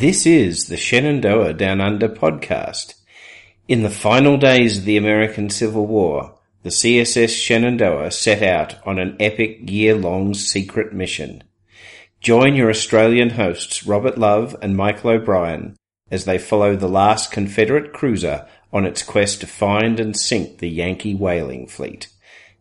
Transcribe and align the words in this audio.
This 0.00 0.24
is 0.24 0.68
the 0.68 0.78
Shenandoah 0.78 1.52
Down 1.52 1.82
Under 1.82 2.08
podcast. 2.08 2.94
In 3.68 3.82
the 3.82 3.90
final 3.90 4.38
days 4.38 4.78
of 4.78 4.86
the 4.86 4.96
American 4.96 5.50
Civil 5.50 5.86
War, 5.86 6.38
the 6.62 6.70
CSS 6.70 7.28
Shenandoah 7.28 8.10
set 8.10 8.42
out 8.42 8.76
on 8.86 8.98
an 8.98 9.14
epic 9.20 9.58
year-long 9.70 10.32
secret 10.32 10.94
mission. 10.94 11.44
Join 12.18 12.54
your 12.54 12.70
Australian 12.70 13.28
hosts 13.28 13.84
Robert 13.86 14.16
Love 14.16 14.56
and 14.62 14.74
Michael 14.74 15.10
O'Brien 15.10 15.76
as 16.10 16.24
they 16.24 16.38
follow 16.38 16.76
the 16.76 16.88
last 16.88 17.30
Confederate 17.30 17.92
cruiser 17.92 18.48
on 18.72 18.86
its 18.86 19.02
quest 19.02 19.42
to 19.42 19.46
find 19.46 20.00
and 20.00 20.18
sink 20.18 20.60
the 20.60 20.70
Yankee 20.70 21.14
whaling 21.14 21.66
fleet, 21.66 22.08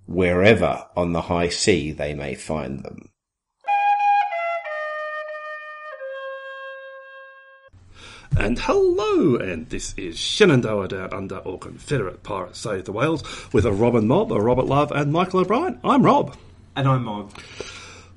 wherever 0.08 0.88
on 0.94 1.14
the 1.14 1.22
high 1.22 1.48
sea 1.48 1.94
they 1.94 2.14
may 2.14 2.36
find 2.36 2.84
them. 2.84 3.12
And 8.38 8.58
hello, 8.60 9.36
and 9.36 9.68
this 9.70 9.94
is 9.98 10.18
Shenandoah 10.18 10.88
Down 10.88 11.14
Under 11.14 11.38
or 11.38 11.58
Confederate 11.58 12.24
Pirates 12.24 12.60
Save 12.60 12.86
the 12.86 12.92
Whales 12.92 13.24
with 13.52 13.66
a 13.66 13.72
Robin 13.72 14.08
Mob, 14.08 14.32
a 14.32 14.40
Robert 14.40 14.66
Love, 14.66 14.92
and 14.92 15.12
Michael 15.12 15.42
O'Brien. 15.42 15.80
I'm 15.84 16.04
Rob. 16.04 16.38
And 16.76 16.88
I'm 16.88 17.04
Mob. 17.04 17.34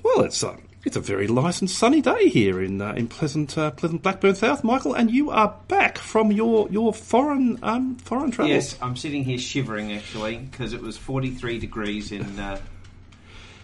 Well, 0.03 0.20
it's 0.20 0.45
uh, 0.45 0.56
it's 0.84 0.97
a 0.97 1.01
very 1.01 1.27
nice 1.27 1.61
and 1.61 1.70
sunny 1.70 2.00
day 2.00 2.28
here 2.28 2.62
in 2.62 2.81
uh, 2.81 2.92
in 2.92 3.09
pleasant 3.09 3.56
uh, 3.59 3.72
pleasant 3.72 4.03
Blackburn 4.03 4.34
South, 4.34 4.62
Michael, 4.62 4.95
and 4.95 5.11
you 5.11 5.31
are 5.31 5.56
back 5.69 5.98
from 5.98 6.31
your 6.31 6.69
your 6.70 6.92
foreign 6.92 7.59
um, 7.62 7.97
foreign 7.97 8.31
travels. 8.31 8.55
Yes, 8.55 8.78
I'm 8.81 8.97
sitting 8.97 9.25
here 9.25 9.39
shivering 9.39 9.92
actually 9.92 10.37
because 10.37 10.72
it 10.72 10.83
was 10.83 10.97
43 10.97 11.59
degrees 11.59 12.12
in 12.12 12.39
uh, 12.39 12.61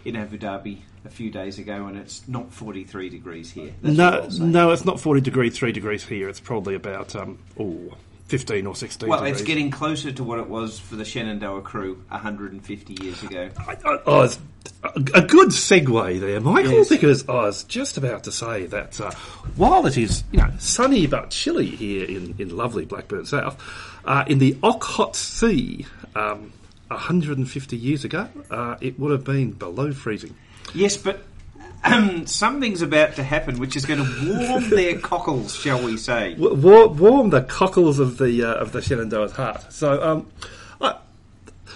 in 0.04 0.16
Abu 0.16 0.38
Dhabi 0.38 0.78
a 1.04 1.08
few 1.08 1.30
days 1.30 1.58
ago, 1.58 1.86
and 1.86 1.96
it's 1.96 2.26
not 2.28 2.52
43 2.52 3.08
degrees 3.08 3.50
here. 3.50 3.72
That's 3.82 4.38
No, 4.38 4.46
no, 4.46 4.70
it's 4.72 4.84
not 4.84 5.00
forty 5.00 5.20
degrees, 5.20 5.56
three 5.56 5.72
degrees 5.72 6.04
here. 6.04 6.28
It's 6.28 6.40
probably 6.40 6.74
about 6.74 7.14
um, 7.16 7.38
oh, 7.58 7.96
15 8.26 8.66
or 8.66 8.76
sixteen. 8.76 9.08
Well, 9.08 9.20
degrees. 9.20 9.40
it's 9.40 9.46
getting 9.46 9.70
closer 9.70 10.12
to 10.12 10.24
what 10.24 10.38
it 10.38 10.48
was 10.48 10.78
for 10.78 10.96
the 10.96 11.04
Shenandoah 11.04 11.62
crew 11.62 12.02
150 12.08 13.04
years 13.04 13.22
ago. 13.22 13.48
I, 13.66 13.76
I, 13.84 13.94
I 14.06 14.18
was 14.18 14.38
a, 14.84 15.22
good 15.22 15.48
segue 15.48 16.20
there, 16.20 16.40
Michael, 16.40 16.72
Yes. 16.72 16.88
because 16.88 17.28
I 17.28 17.34
was 17.44 17.64
just 17.64 17.96
about 17.96 18.24
to 18.24 18.32
say 18.32 18.66
that 18.66 19.00
uh, 19.00 19.10
while 19.56 19.86
it 19.86 19.96
is 19.96 20.24
you 20.30 20.38
know 20.38 20.52
sunny 20.58 21.06
but 21.06 21.30
chilly 21.30 21.66
here 21.66 22.04
in, 22.04 22.34
in 22.38 22.56
lovely 22.56 22.84
Blackburn 22.84 23.24
South, 23.24 23.60
uh, 24.04 24.24
in 24.26 24.38
the 24.38 24.54
Okhotsk 24.54 25.16
Sea, 25.16 25.86
um, 26.14 26.52
150 26.88 27.76
years 27.76 28.04
ago, 28.04 28.28
uh, 28.50 28.76
it 28.80 28.98
would 28.98 29.12
have 29.12 29.24
been 29.24 29.52
below 29.52 29.92
freezing. 29.92 30.34
Yes, 30.74 30.96
but 30.96 31.20
um, 31.84 32.26
something's 32.26 32.82
about 32.82 33.16
to 33.16 33.22
happen 33.22 33.58
which 33.58 33.76
is 33.76 33.86
going 33.86 34.04
to 34.04 34.36
warm 34.36 34.70
their 34.70 34.98
cockles, 34.98 35.54
shall 35.54 35.82
we 35.82 35.96
say. 35.96 36.34
War- 36.34 36.88
warm 36.88 37.30
the 37.30 37.42
cockles 37.42 37.98
of 37.98 38.18
the 38.18 38.44
uh, 38.44 38.54
of 38.54 38.72
the 38.72 38.82
Shenandoah's 38.82 39.32
heart. 39.32 39.72
So, 39.72 40.02
um, 40.02 40.30
I, 40.80 40.96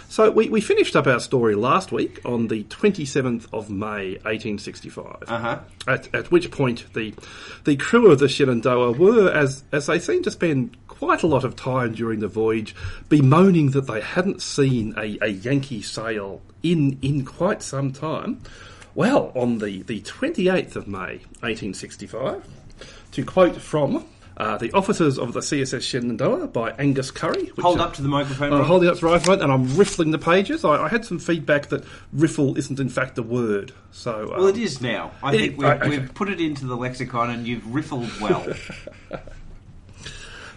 so 0.08 0.30
we, 0.30 0.48
we 0.48 0.60
finished 0.60 0.96
up 0.96 1.06
our 1.06 1.20
story 1.20 1.54
last 1.54 1.92
week 1.92 2.20
on 2.24 2.48
the 2.48 2.64
27th 2.64 3.46
of 3.52 3.70
May, 3.70 4.12
1865. 4.24 5.16
Uh-huh. 5.26 5.60
At, 5.86 6.14
at 6.14 6.30
which 6.30 6.50
point 6.50 6.92
the 6.94 7.14
the 7.64 7.76
crew 7.76 8.10
of 8.10 8.18
the 8.18 8.28
Shenandoah 8.28 8.92
were, 8.92 9.30
as 9.32 9.62
as 9.72 9.86
they 9.86 9.98
seemed 9.98 10.24
to 10.24 10.30
spend 10.30 10.76
quite 10.88 11.22
a 11.22 11.26
lot 11.26 11.44
of 11.44 11.56
time 11.56 11.94
during 11.94 12.20
the 12.20 12.28
voyage, 12.28 12.74
bemoaning 13.08 13.70
that 13.70 13.86
they 13.86 14.00
hadn't 14.00 14.42
seen 14.42 14.94
a, 14.96 15.18
a 15.22 15.28
Yankee 15.28 15.82
sail 15.82 16.40
in 16.62 16.98
in 17.02 17.24
quite 17.24 17.62
some 17.62 17.92
time. 17.92 18.40
Well, 18.94 19.32
on 19.34 19.58
the, 19.58 19.82
the 19.82 20.00
28th 20.02 20.76
of 20.76 20.86
May, 20.86 21.18
1865, 21.40 22.46
to 23.12 23.24
quote 23.24 23.56
from 23.56 24.04
uh, 24.36 24.58
The 24.58 24.70
Officers 24.72 25.18
of 25.18 25.32
the 25.32 25.40
CSS 25.40 25.80
Shenandoah 25.82 26.48
by 26.48 26.72
Angus 26.72 27.10
Curry. 27.10 27.46
which, 27.46 27.60
Hold 27.60 27.80
uh, 27.80 27.84
up 27.84 27.94
to 27.94 28.02
the 28.02 28.08
microphone. 28.08 28.52
I'm 28.52 28.58
Rob. 28.58 28.66
holding 28.66 28.88
up 28.90 28.96
to 28.96 29.00
the 29.00 29.06
right 29.10 29.40
and 29.40 29.50
I'm 29.50 29.76
riffling 29.76 30.10
the 30.10 30.18
pages. 30.18 30.62
I, 30.64 30.84
I 30.84 30.88
had 30.88 31.06
some 31.06 31.18
feedback 31.18 31.68
that 31.68 31.84
riffle 32.12 32.56
isn't 32.58 32.78
in 32.80 32.90
fact 32.90 33.16
a 33.16 33.22
word. 33.22 33.72
So, 33.92 34.24
um, 34.34 34.38
Well, 34.40 34.46
it 34.48 34.58
is 34.58 34.80
now. 34.82 35.12
I 35.22 35.34
It- 35.34 35.38
think 35.38 35.58
we've, 35.58 35.68
okay. 35.68 35.88
we've 35.88 36.14
put 36.14 36.28
it 36.28 36.40
into 36.40 36.66
the 36.66 36.76
lexicon 36.76 37.30
and 37.30 37.46
you've 37.46 37.64
riffled 37.66 38.20
well. 38.20 38.46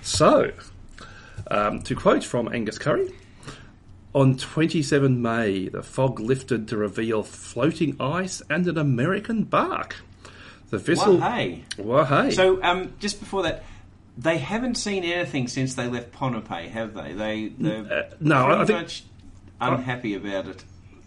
So, 0.01 0.51
um, 1.49 1.81
to 1.81 1.95
quote 1.95 2.23
from 2.23 2.47
Angus 2.53 2.77
Curry, 2.77 3.11
on 4.15 4.37
27 4.37 5.21
May, 5.21 5.67
the 5.67 5.83
fog 5.83 6.19
lifted 6.19 6.69
to 6.69 6.77
reveal 6.77 7.21
floating 7.21 7.97
ice 7.99 8.41
and 8.49 8.65
an 8.65 8.77
American 8.77 9.43
bark. 9.43 9.97
The 10.69 10.77
vessel. 10.79 11.17
Well, 11.17 11.31
hey. 11.31 11.63
Well, 11.77 12.05
hey. 12.05 12.31
So, 12.31 12.63
um, 12.63 12.93
just 12.99 13.19
before 13.19 13.43
that, 13.43 13.63
they 14.17 14.37
haven't 14.37 14.75
seen 14.75 15.03
anything 15.03 15.47
since 15.49 15.75
they 15.75 15.87
left 15.87 16.11
Ponape, 16.13 16.69
have 16.69 16.93
they? 16.93 17.11
They 17.11 17.47
they're 17.59 17.93
uh, 17.93 18.15
no, 18.21 18.37
I- 18.47 18.61
I 18.61 18.65
think- 18.65 18.79
much 18.79 19.03
unhappy 19.59 20.15
about 20.15 20.47
it. 20.47 20.63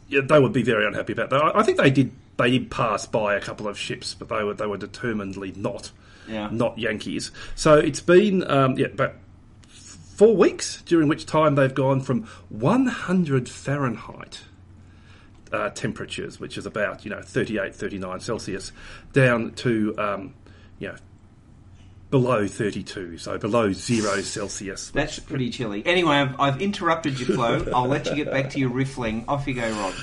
yeah, 0.08 0.20
they 0.22 0.38
would 0.38 0.52
be 0.52 0.62
very 0.62 0.86
unhappy 0.86 1.14
about 1.14 1.30
that. 1.30 1.42
I, 1.42 1.60
I 1.60 1.62
think 1.62 1.78
they 1.78 1.90
did. 1.90 2.12
They 2.36 2.50
did 2.52 2.70
pass 2.70 3.04
by 3.06 3.34
a 3.34 3.40
couple 3.40 3.66
of 3.66 3.76
ships, 3.78 4.14
but 4.14 4.28
they 4.28 4.44
were 4.44 4.54
they 4.54 4.66
were 4.66 4.76
determinedly 4.76 5.52
not 5.56 5.90
Yeah. 6.28 6.48
not 6.52 6.78
Yankees. 6.78 7.32
So 7.56 7.74
it's 7.74 8.00
been 8.00 8.48
um, 8.48 8.78
yeah, 8.78 8.86
about 8.86 9.14
four 10.18 10.34
weeks 10.34 10.82
during 10.82 11.06
which 11.06 11.26
time 11.26 11.54
they've 11.54 11.76
gone 11.76 12.00
from 12.00 12.24
100 12.48 13.48
Fahrenheit 13.48 14.40
uh, 15.52 15.70
temperatures, 15.70 16.40
which 16.40 16.58
is 16.58 16.66
about 16.66 17.04
you 17.04 17.10
know 17.10 17.22
38, 17.22 17.72
39 17.72 18.18
Celsius, 18.18 18.72
down 19.12 19.52
to 19.52 19.94
um, 19.96 20.34
you 20.80 20.88
know 20.88 20.96
below 22.10 22.46
32, 22.46 23.18
so 23.18 23.38
below 23.38 23.72
zero 23.72 24.20
Celsius. 24.22 24.90
That's 24.90 25.18
pretty 25.18 25.50
chilly. 25.50 25.84
Anyway, 25.84 26.14
I've, 26.14 26.40
I've 26.40 26.62
interrupted 26.62 27.18
your 27.20 27.34
flow. 27.36 27.66
I'll 27.74 27.88
let 27.88 28.06
you 28.06 28.14
get 28.14 28.30
back 28.30 28.50
to 28.50 28.58
your 28.58 28.70
riffling. 28.70 29.24
Off 29.28 29.46
you 29.46 29.54
go, 29.54 29.70
Rod. 29.70 29.94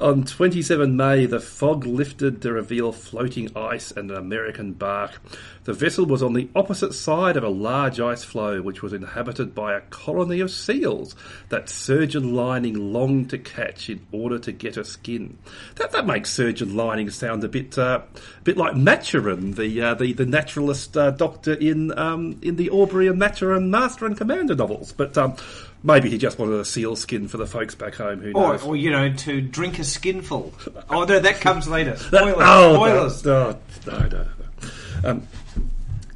On 0.00 0.24
27 0.24 0.96
May, 0.96 1.26
the 1.26 1.40
fog 1.40 1.86
lifted 1.86 2.42
to 2.42 2.52
reveal 2.52 2.92
floating 2.92 3.56
ice 3.56 3.90
and 3.92 4.10
an 4.10 4.16
American 4.16 4.72
bark. 4.72 5.20
The 5.64 5.72
vessel 5.72 6.04
was 6.04 6.22
on 6.22 6.34
the 6.34 6.50
opposite 6.54 6.92
side 6.92 7.36
of 7.36 7.44
a 7.44 7.48
large 7.48 7.98
ice 7.98 8.22
floe 8.22 8.60
which 8.60 8.82
was 8.82 8.92
inhabited 8.92 9.54
by 9.54 9.74
a 9.74 9.80
colony 9.80 10.40
of 10.40 10.50
seals 10.50 11.14
that 11.48 11.70
surgeon 11.70 12.34
Lining 12.34 12.92
longed 12.92 13.30
to 13.30 13.38
catch 13.38 13.88
in 13.88 14.06
order 14.12 14.38
to 14.40 14.52
get 14.52 14.76
a 14.76 14.84
skin. 14.84 15.38
That 15.76 15.92
that 15.92 16.06
makes 16.06 16.30
surgeon 16.30 16.76
Lining 16.76 17.08
sound 17.08 17.44
a 17.44 17.48
bit 17.48 17.78
uh, 17.78 18.02
a 18.02 18.40
bit 18.42 18.58
like 18.58 18.74
Maturin, 18.74 19.54
the 19.54 19.80
uh, 19.80 19.94
the, 19.94 20.12
the 20.12 20.26
naturalist 20.26 20.96
uh, 20.96 21.12
doctor 21.12 21.53
in 21.60 21.96
um, 21.98 22.38
in 22.42 22.56
the 22.56 22.70
Aubrey 22.70 23.06
and 23.08 23.18
Maturin 23.18 23.68
Master 23.70 24.06
and 24.06 24.16
Commander 24.16 24.54
novels. 24.54 24.92
But 24.92 25.16
um, 25.18 25.34
maybe 25.82 26.10
he 26.10 26.18
just 26.18 26.38
wanted 26.38 26.58
a 26.60 26.64
seal 26.64 26.96
skin 26.96 27.28
for 27.28 27.36
the 27.36 27.46
folks 27.46 27.74
back 27.74 27.94
home. 27.94 28.20
Who 28.20 28.32
Or, 28.32 28.52
knows? 28.52 28.62
or, 28.64 28.76
you 28.76 28.90
know, 28.90 29.12
to 29.12 29.40
drink 29.40 29.78
a 29.78 29.84
skinful. 29.84 30.52
Oh, 30.90 31.04
no, 31.04 31.18
that 31.20 31.40
comes 31.40 31.68
later. 31.68 31.92
That- 32.10 32.22
Spoilers. 32.22 32.36
oh, 32.40 32.74
Spoilers. 32.74 33.24
No, 33.24 33.58
no, 33.86 33.98
no, 34.08 34.08
no. 34.08 35.10
Um, 35.10 35.28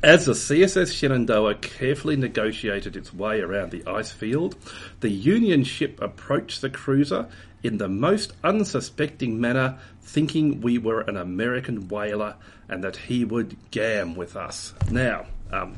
as 0.02 0.26
the 0.26 0.32
CSS 0.32 0.92
Shenandoah 0.96 1.56
carefully 1.56 2.14
negotiated 2.16 2.94
its 2.96 3.12
way 3.12 3.40
around 3.40 3.72
the 3.72 3.84
ice 3.86 4.12
field, 4.12 4.54
the 5.00 5.10
Union 5.10 5.64
ship 5.64 6.00
approached 6.00 6.60
the 6.60 6.70
cruiser 6.70 7.26
in 7.64 7.78
the 7.78 7.88
most 7.88 8.32
unsuspecting 8.44 9.40
manner, 9.40 9.76
thinking 10.00 10.60
we 10.60 10.78
were 10.78 11.00
an 11.00 11.16
American 11.16 11.88
whaler 11.88 12.36
and 12.68 12.84
that 12.84 12.96
he 12.96 13.24
would 13.24 13.56
gam 13.70 14.14
with 14.14 14.36
us. 14.36 14.74
Now, 14.90 15.26
um, 15.50 15.76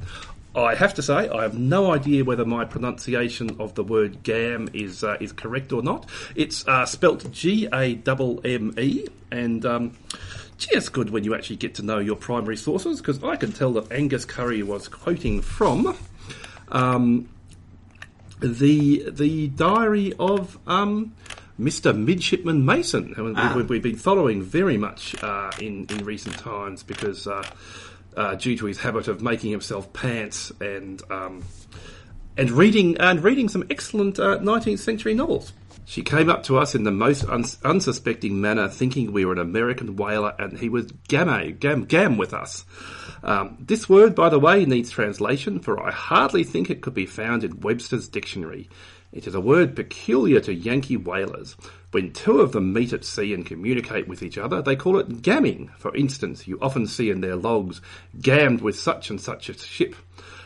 I 0.55 0.75
have 0.75 0.95
to 0.95 1.03
say, 1.03 1.29
I 1.29 1.43
have 1.43 1.57
no 1.57 1.93
idea 1.93 2.25
whether 2.25 2.45
my 2.45 2.65
pronunciation 2.65 3.61
of 3.61 3.75
the 3.77 3.85
word 3.85 4.25
gam 4.25 4.69
is 4.73 5.05
uh, 5.05 5.17
is 5.21 5.33
correct 5.33 5.73
or 5.73 5.83
not. 5.83 6.09
It's 6.35 6.67
uh, 6.67 6.87
spelt 6.87 7.31
G 7.31 7.69
A 7.73 8.01
M 8.05 8.41
M 8.45 8.75
E, 8.77 9.07
and 9.31 9.65
um, 9.65 9.97
gee, 10.59 10.71
it's 10.73 10.89
good 10.89 11.11
when 11.11 11.23
you 11.23 11.37
actually 11.37 11.57
get 11.57 11.77
to 11.77 11.83
know 11.83 11.99
your 11.99 12.17
primary 12.17 12.57
sources 12.57 13.01
because 13.01 13.23
I 13.23 13.37
can 13.37 13.53
tell 13.53 13.73
that 13.75 13.93
Angus 13.93 14.25
Curry 14.25 14.65
was 14.65 14.89
quoting 14.89 15.41
from 15.41 15.97
um, 16.73 17.29
the 18.41 19.09
the 19.09 19.49
diary 19.49 20.15
of 20.19 20.59
um, 20.67 21.15
Mr. 21.61 21.97
Midshipman 21.97 22.65
Mason, 22.65 23.13
who 23.15 23.35
Ah. 23.37 23.53
we, 23.55 23.63
we've 23.65 23.83
been 23.83 23.97
following 23.97 24.43
very 24.43 24.79
much 24.79 25.15
uh, 25.23 25.51
in 25.61 25.87
in 25.91 26.05
recent 26.05 26.37
times 26.39 26.83
because 26.83 27.27
uh, 27.27 27.45
uh, 28.17 28.35
due 28.37 28.57
to 28.57 28.67
his 28.67 28.79
habit 28.79 29.09
of 29.09 29.21
making 29.23 29.51
himself 29.51 29.93
pants 29.93 30.51
and 30.61 31.03
um, 31.11 31.43
and 32.37 32.51
reading 32.51 32.97
and 32.99 33.23
reading 33.23 33.49
some 33.49 33.65
excellent 33.71 34.19
uh, 34.19 34.39
19th 34.39 34.79
century 34.79 35.15
novels. 35.15 35.53
She 35.85 36.03
came 36.03 36.31
up 36.31 36.45
to 36.45 36.57
us 36.57 36.77
in 36.77 36.85
the 36.85 36.93
most 36.93 37.25
uns- 37.25 37.59
unsuspecting 37.65 38.41
manner, 38.41 38.69
thinking 38.69 39.13
we 39.13 39.25
were 39.25 39.33
an 39.33 39.41
American 39.41 39.97
whaler, 39.97 40.33
and 40.39 40.57
he 40.57 40.69
was 40.69 40.87
gamme, 41.09 41.59
gam, 41.59 41.85
gam 41.85 42.17
with 42.17 42.33
us. 42.33 42.65
Um, 43.25 43.57
this 43.59 43.89
word, 43.89 44.15
by 44.15 44.29
the 44.29 44.39
way, 44.39 44.65
needs 44.65 44.91
translation, 44.91 45.59
for 45.59 45.83
I 45.85 45.91
hardly 45.91 46.45
think 46.45 46.71
it 46.71 46.81
could 46.81 46.95
be 46.95 47.07
found 47.07 47.43
in 47.43 47.59
Webster's 47.61 48.09
dictionary. 48.09 48.69
It 49.13 49.27
is 49.27 49.35
a 49.35 49.41
word 49.41 49.75
peculiar 49.75 50.39
to 50.43 50.55
Yankee 50.55 50.97
whalers. 50.97 51.57
When 51.91 52.13
two 52.13 52.41
of 52.41 52.53
them 52.53 52.73
meet 52.73 52.93
at 52.93 53.05
sea 53.05 53.35
and 53.35 53.45
communicate 53.45 54.07
with 54.07 54.23
each 54.23 54.39
other, 54.39 54.63
they 54.63 54.77
call 54.77 54.99
it 55.01 55.21
gamming. 55.21 55.71
For 55.77 55.93
instance, 55.97 56.47
you 56.47 56.59
often 56.63 56.87
see 56.87 57.11
in 57.11 57.21
their 57.21 57.35
logs, 57.35 57.81
gammed 58.21 58.61
with 58.61 58.79
such 58.79 59.11
and 59.11 59.21
such 59.21 59.49
a 59.49 59.59
ship. 59.59 59.97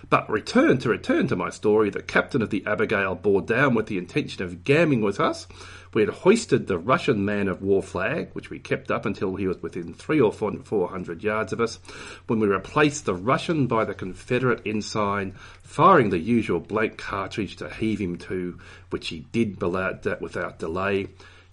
But 0.08 0.30
return 0.30 0.78
to 0.78 0.88
return 0.88 1.28
to 1.28 1.36
my 1.36 1.50
story, 1.50 1.90
the 1.90 2.02
captain 2.02 2.40
of 2.40 2.48
the 2.48 2.64
Abigail 2.66 3.14
bore 3.14 3.42
down 3.42 3.74
with 3.74 3.86
the 3.86 3.98
intention 3.98 4.42
of 4.42 4.64
gamming 4.64 5.02
with 5.02 5.20
us. 5.20 5.46
We 5.94 6.02
had 6.02 6.10
hoisted 6.10 6.66
the 6.66 6.76
Russian 6.76 7.24
man 7.24 7.46
of 7.46 7.62
war 7.62 7.80
flag, 7.80 8.30
which 8.32 8.50
we 8.50 8.58
kept 8.58 8.90
up 8.90 9.06
until 9.06 9.36
he 9.36 9.46
was 9.46 9.62
within 9.62 9.94
three 9.94 10.20
or 10.20 10.32
four 10.32 10.88
hundred 10.88 11.22
yards 11.22 11.52
of 11.52 11.60
us, 11.60 11.78
when 12.26 12.40
we 12.40 12.48
replaced 12.48 13.04
the 13.04 13.14
Russian 13.14 13.68
by 13.68 13.84
the 13.84 13.94
Confederate 13.94 14.62
ensign, 14.66 15.36
firing 15.62 16.10
the 16.10 16.18
usual 16.18 16.58
blank 16.58 16.98
cartridge 16.98 17.54
to 17.56 17.70
heave 17.70 18.00
him 18.00 18.18
to, 18.18 18.58
which 18.90 19.06
he 19.08 19.20
did 19.30 19.62
without 19.62 20.04
uh, 20.04 20.50
delay. 20.58 21.06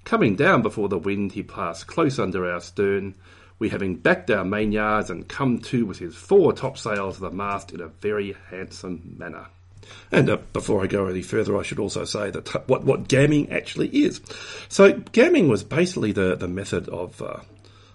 Coming 0.06 0.36
down 0.36 0.64
before 0.64 0.90
the 0.90 0.98
wind, 0.98 1.34
he 1.34 1.44
passed 1.44 1.86
close 1.86 2.18
under 2.18 2.52
our 2.52 2.62
stern, 2.62 3.14
we 3.60 3.70
having 3.70 3.96
backed 3.96 4.32
our 4.32 4.44
main 4.44 4.72
yards 4.72 5.12
and 5.12 5.30
come 5.30 5.60
to 5.60 5.86
with 5.86 6.00
his 6.00 6.16
fore 6.16 6.52
topsails 6.52 7.18
of 7.18 7.22
the 7.22 7.30
mast 7.30 7.72
in 7.72 7.80
a 7.80 7.88
very 7.88 8.36
handsome 8.50 9.16
manner. 9.20 9.46
And 10.12 10.30
uh, 10.30 10.38
before 10.54 10.84
I 10.84 10.88
go 10.88 11.08
any 11.08 11.22
further, 11.22 11.58
I 11.58 11.64
should 11.64 11.80
also 11.80 12.06
say 12.06 12.32
that 12.32 12.50
what, 12.68 12.84
what 12.84 13.08
gamming 13.08 13.52
actually 13.52 13.90
is. 13.90 14.22
So, 14.70 14.94
gamming 14.94 15.48
was 15.50 15.64
basically 15.64 16.12
the, 16.12 16.36
the 16.36 16.48
method 16.48 16.90
of 16.90 17.22
uh, 17.22 17.42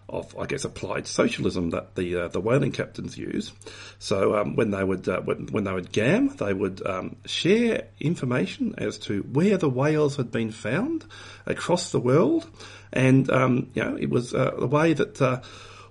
of, 0.09 0.39
I 0.39 0.47
guess, 0.47 0.65
applied 0.65 1.07
socialism 1.07 1.71
that 1.71 1.97
the 1.97 2.17
uh, 2.17 2.29
the 2.29 2.41
whaling 2.41 2.73
captains 2.73 3.19
use. 3.19 3.53
So 3.99 4.37
um, 4.37 4.55
when 4.55 4.71
they 4.71 4.85
would 4.85 5.09
uh, 5.09 5.21
when, 5.23 5.47
when, 5.49 5.65
they 5.65 5.73
would 5.73 5.91
gam, 5.91 6.29
they 6.37 6.53
would 6.53 6.87
um, 6.87 7.17
share 7.25 7.89
information 7.99 8.75
as 8.79 8.99
to 8.99 9.23
where 9.23 9.57
the 9.59 9.69
whales 9.69 10.17
had 10.17 10.31
been 10.31 10.53
found 10.53 11.05
across 11.45 11.91
the 11.91 12.01
world, 12.01 12.49
and 12.93 13.29
um, 13.31 13.71
you 13.75 13.83
know 13.83 13.97
it 13.97 14.11
was 14.11 14.35
uh, 14.35 14.55
the 14.59 14.67
way 14.67 14.93
that. 14.93 15.43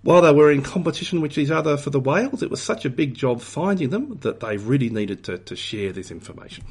While 0.06 0.22
they 0.22 0.32
were 0.32 0.52
in 0.52 0.62
competition 0.62 1.20
with 1.20 1.36
each 1.36 1.50
other 1.50 1.78
for 1.78 1.90
the 1.90 2.00
whales, 2.00 2.44
it 2.44 2.52
was 2.52 2.62
such 2.62 2.86
a 2.86 2.92
big 2.92 3.16
job 3.16 3.42
finding 3.42 3.90
them 3.90 4.20
that 4.20 4.40
they 4.40 4.56
really 4.56 4.92
needed 4.92 5.24
to, 5.24 5.40
to 5.40 5.56
share 5.56 5.92
this 5.94 6.12
information. 6.12 6.64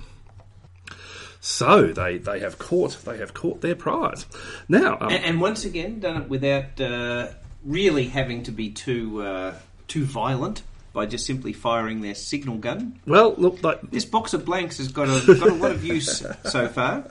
So 1.41 1.89
they, 1.89 2.19
they 2.19 2.39
have 2.39 2.61
caught 2.61 2.97
they 3.05 3.19
have 3.19 3.35
caught 3.35 3.61
their 3.61 3.75
prize. 3.75 4.25
Now, 4.69 4.99
um, 5.01 5.09
and, 5.11 5.25
and, 5.25 5.41
once 5.41 5.65
again, 5.65 5.99
done 5.99 6.23
it 6.23 6.29
without 6.29 6.81
uh, 6.81 7.31
really 7.65 8.07
having 8.07 8.45
to 8.45 8.53
be 8.53 8.71
too 8.71 9.23
uh, 9.23 9.55
too 9.89 10.05
violent 10.05 10.63
by 10.93 11.07
just 11.07 11.27
simply 11.27 11.53
firing 11.53 12.03
their 12.03 12.15
signal 12.15 12.59
gun. 12.59 13.01
Well, 13.05 13.35
look, 13.37 13.65
like, 13.65 13.91
this 13.91 14.05
box 14.05 14.33
of 14.35 14.45
blanks 14.45 14.79
has 14.79 14.93
got 14.93 15.09
a 15.09 15.35
got 15.35 15.49
a 15.49 15.55
lot 15.55 15.73
of 15.73 15.85
use 15.85 16.25
so 16.45 16.69
far. 16.69 17.11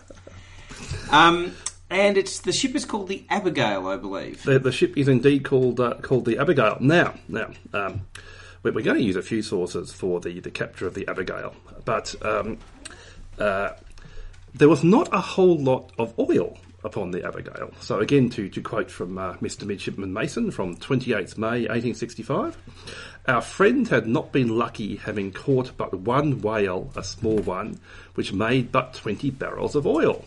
Um, 1.11 1.53
and 1.93 2.17
it's 2.17 2.39
the 2.39 2.51
ship 2.51 2.75
is 2.75 2.85
called 2.85 3.07
the 3.07 3.25
Abigail, 3.29 3.87
I 3.87 3.97
believe. 3.97 4.43
The, 4.43 4.59
the 4.59 4.71
ship 4.71 4.97
is 4.97 5.07
indeed 5.07 5.45
called 5.45 5.79
uh, 5.79 5.95
called 6.01 6.25
the 6.25 6.37
Abigail. 6.37 6.77
Now, 6.79 7.13
now. 7.27 7.51
Um, 7.73 8.01
we're 8.63 8.71
going 8.81 8.97
to 8.97 9.03
use 9.03 9.17
a 9.17 9.21
few 9.21 9.41
sources 9.41 9.91
for 9.91 10.21
the, 10.21 10.39
the 10.39 10.49
capture 10.49 10.87
of 10.87 10.93
the 10.93 11.05
Abigail, 11.09 11.53
but 11.83 12.15
um, 12.25 12.57
uh, 13.37 13.71
there 14.53 14.69
was 14.69 14.85
not 14.85 15.09
a 15.11 15.19
whole 15.19 15.57
lot 15.57 15.91
of 15.99 16.17
oil 16.17 16.57
upon 16.83 17.11
the 17.11 17.25
Abigail. 17.25 17.71
So, 17.79 17.99
again, 17.99 18.29
to, 18.31 18.49
to 18.49 18.61
quote 18.61 18.91
from 18.91 19.17
uh, 19.17 19.33
Mr. 19.35 19.65
Midshipman 19.65 20.13
Mason 20.13 20.51
from 20.51 20.75
28th 20.77 21.37
May 21.37 21.67
1865, 21.67 22.57
our 23.27 23.41
friend 23.41 23.87
had 23.87 24.07
not 24.07 24.31
been 24.31 24.49
lucky 24.49 24.97
having 24.97 25.31
caught 25.31 25.75
but 25.77 25.93
one 25.93 26.41
whale, 26.41 26.91
a 26.95 27.03
small 27.03 27.39
one, 27.39 27.79
which 28.15 28.33
made 28.33 28.71
but 28.71 28.93
20 28.93 29.29
barrels 29.31 29.75
of 29.75 29.87
oil. 29.87 30.25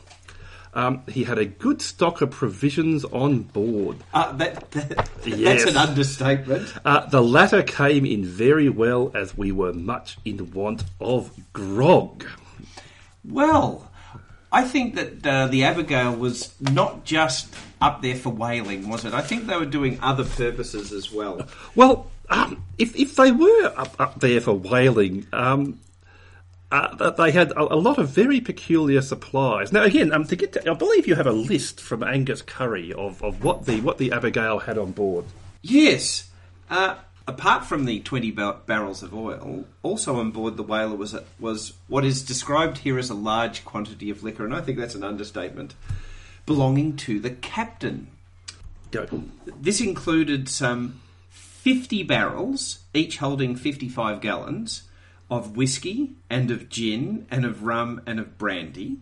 Um, 0.77 1.03
he 1.09 1.25
had 1.25 1.39
a 1.39 1.47
good 1.47 1.81
stock 1.81 2.21
of 2.21 2.31
provisions 2.31 3.07
on 3.07 3.45
board. 3.45 3.97
Uh, 4.13 4.33
that, 4.33 4.71
that, 4.73 5.09
yes. 5.25 5.65
That's 5.65 5.71
an 5.71 5.79
understatement. 5.79 6.71
Uh, 6.85 7.07
the 7.07 7.23
latter 7.23 7.63
came 7.63 8.05
in 8.05 8.27
very 8.27 8.69
well 8.69 9.11
as 9.15 9.35
we 9.37 9.53
were 9.53 9.73
much 9.73 10.19
in 10.27 10.53
want 10.53 10.85
of 11.01 11.31
grog. 11.55 12.27
Well, 13.25 13.91
I 14.53 14.65
think 14.65 14.97
that 14.97 15.27
uh, 15.27 15.47
the 15.47 15.65
Abigail 15.65 16.15
was 16.15 16.55
not 16.61 17.07
just 17.07 17.55
up 17.81 18.03
there 18.03 18.15
for 18.15 18.29
whaling, 18.29 18.87
was 18.91 19.07
it? 19.07 19.15
I 19.15 19.23
think 19.23 19.47
they 19.47 19.57
were 19.57 19.65
doing 19.65 19.99
other 20.03 20.25
purposes 20.25 20.93
as 20.93 21.11
well. 21.11 21.49
Well, 21.75 22.11
um, 22.29 22.63
if 22.77 22.95
if 22.97 23.17
they 23.17 23.33
were 23.33 23.73
up, 23.77 23.99
up 23.99 24.21
there 24.21 24.43
for 24.43 24.53
whaling, 24.53 25.27
um, 25.33 25.81
uh, 26.77 27.11
they 27.11 27.31
had 27.31 27.53
a, 27.53 27.75
a, 27.75 27.77
lot 27.77 27.99
of 27.99 28.09
very 28.09 28.41
peculiar 28.41 29.03
supplies. 29.03 29.73
Now, 29.73 29.83
again, 29.83 30.13
um, 30.13 30.25
to 30.25 30.37
get 30.37 30.53
to, 30.53 30.71
I 30.71 30.75
believe 30.75 31.07
you 31.07 31.15
have 31.15 31.27
a 31.27 31.33
list 31.33 31.81
from 31.81 32.03
Angus 32.03 32.43
Curry 32.43 32.93
of, 32.93 33.23
of 33.23 33.43
what 33.43 33.67
the 33.67 33.81
what 33.81 33.99
the 33.99 34.13
Abigail 34.13 34.61
had 34.61 34.79
on 34.79 34.93
board. 34.93 35.25
Yes. 35.63 36.29
Uh, 36.69 36.97
apart 37.27 37.65
from 37.65 37.85
the 37.85 38.01
20 38.01 38.31
bar- 38.33 38.59
barrels 38.67 39.03
of 39.03 39.15
oil, 39.15 39.65
also 39.83 40.17
on 40.17 40.31
board 40.31 40.57
the 40.57 40.63
whaler 40.63 40.97
was 40.97 41.15
a, 41.15 41.25
was 41.39 41.75
what 41.89 42.05
is 42.05 42.23
described 42.23 42.79
here 42.79 42.99
as 42.99 43.11
a 43.11 43.15
large 43.15 43.65
quantity 43.65 44.11
of 44.11 44.23
liquor, 44.23 44.45
and 44.45 44.55
I 44.55 44.61
think 44.61 44.79
that's 44.79 44.95
an 44.95 45.05
understatement, 45.05 45.75
belonging 46.45 46.97
to 46.99 47.21
the 47.21 47.31
captain. 47.31 48.09
Go. 48.91 49.07
This 49.61 49.81
included 49.81 50.49
some 50.49 51.01
50 51.31 52.05
barrels, 52.05 52.81
each 52.95 53.19
holding 53.19 53.57
55 53.57 54.21
gallons, 54.21 54.83
of 55.31 55.57
whiskey 55.57 56.15
and 56.31 56.51
of 56.51 56.69
gin 56.69 57.27
and 57.31 57.45
of 57.45 57.65
rum 57.65 58.01
and 58.07 58.21
of 58.21 58.39
brandy, 58.39 58.99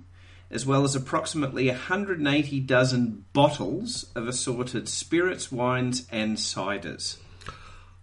as 0.51 0.65
well 0.65 0.85
as 0.85 0.95
approximately 0.95 1.69
180 1.69 2.61
dozen 2.61 3.25
bottles 3.33 4.07
of 4.15 4.27
assorted 4.27 4.89
spirits, 4.89 5.53
wines, 5.53 6.07
and 6.11 6.37
ciders. 6.37 7.19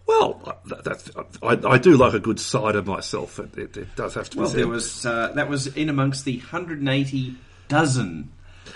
Well, 0.05 0.61
that, 0.65 1.09
I, 1.41 1.73
I, 1.73 1.77
do 1.77 1.95
like 1.95 2.13
a 2.13 2.19
good 2.19 2.39
cider 2.39 2.81
myself. 2.81 3.39
It, 3.39 3.57
it, 3.57 3.77
it 3.77 3.95
does 3.95 4.15
have 4.15 4.29
to 4.31 4.35
be. 4.35 4.41
Well, 4.41 4.49
said. 4.49 4.59
there 4.59 4.67
was 4.67 5.05
uh, 5.05 5.31
that 5.35 5.47
was 5.47 5.67
in 5.67 5.87
amongst 5.87 6.25
the 6.25 6.37
180 6.37 7.35
dozen 7.69 8.29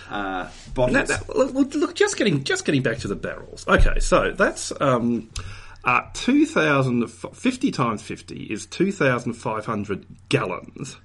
uh, 0.10 0.50
bottles. 0.74 1.10
Now, 1.10 1.16
now, 1.16 1.34
look, 1.36 1.74
look, 1.74 1.96
just 1.96 2.18
getting 2.18 2.44
just 2.44 2.64
getting 2.64 2.82
back 2.82 3.00
to 3.00 3.08
the 3.08 3.16
barrels. 3.16 3.68
Okay, 3.68 4.00
so 4.00 4.32
that's 4.32 4.72
um, 4.80 5.30
uh, 5.86 6.02
2,000, 6.14 7.08
50 7.08 7.72
times 7.72 8.02
50 8.02 8.44
is 8.44 8.66
2,500 8.66 10.06
gallons. 10.30 10.98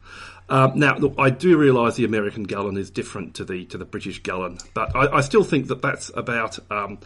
Um, 0.48 0.72
now, 0.74 0.96
look, 0.96 1.14
I 1.18 1.30
do 1.30 1.56
realise 1.56 1.94
the 1.94 2.04
American 2.04 2.44
gallon 2.44 2.76
is 2.76 2.90
different 2.90 3.34
to 3.36 3.44
the 3.44 3.66
to 3.66 3.78
the 3.78 3.84
British 3.84 4.20
gallon, 4.22 4.58
but 4.74 4.94
I, 4.96 5.18
I 5.18 5.20
still 5.20 5.44
think 5.44 5.68
that 5.68 5.80
that's 5.80 6.10
about 6.16 6.58
um, 6.72 6.98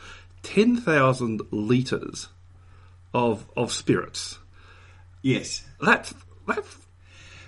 10,000 0.44 1.42
litres 1.50 2.28
of 3.12 3.46
of 3.54 3.70
spirits. 3.70 4.38
Yes, 5.20 5.64
that's 5.80 6.14
that's. 6.46 6.78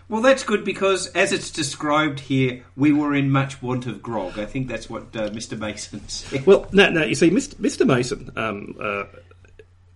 Well, 0.08 0.22
that's 0.22 0.44
good 0.44 0.64
because, 0.64 1.08
as 1.08 1.32
it's 1.32 1.50
described 1.50 2.20
here, 2.20 2.62
we 2.76 2.92
were 2.92 3.12
in 3.12 3.28
much 3.28 3.60
want 3.60 3.86
of 3.86 4.00
grog. 4.00 4.38
I 4.38 4.44
think 4.44 4.68
that's 4.68 4.88
what 4.88 5.16
uh, 5.16 5.30
Mr. 5.30 5.58
Mason 5.58 6.06
said. 6.08 6.46
Well, 6.46 6.68
now, 6.72 6.90
now 6.90 7.02
you 7.02 7.16
see, 7.16 7.30
Mr. 7.30 7.54
Mr. 7.56 7.84
Mason, 7.84 8.30
um, 8.36 8.76
uh, 8.80 9.04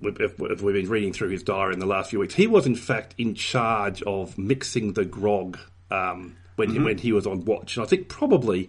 if 0.02 0.62
we've 0.62 0.75
been 0.75 0.88
reading 0.88 1.12
through 1.12 1.28
his 1.28 1.42
diary 1.42 1.75
in 1.75 1.80
the 1.80 1.87
last 1.87 2.11
few 2.11 2.19
weeks, 2.21 2.35
he 2.35 2.47
was 2.47 2.66
in 2.66 2.75
fact 2.75 3.14
in 3.19 3.35
charge 3.35 4.02
of 4.02 4.37
mixing 4.38 4.95
the 4.95 5.04
grog 5.04 5.59
um, 5.90 6.37
when 6.57 6.71
mm-hmm. 6.71 6.85
when 6.85 6.99
he 6.99 7.12
was 7.12 7.26
on 7.26 7.45
watch, 7.45 7.76
and 7.76 7.85
I 7.85 7.88
think 7.88 8.09
probably. 8.09 8.69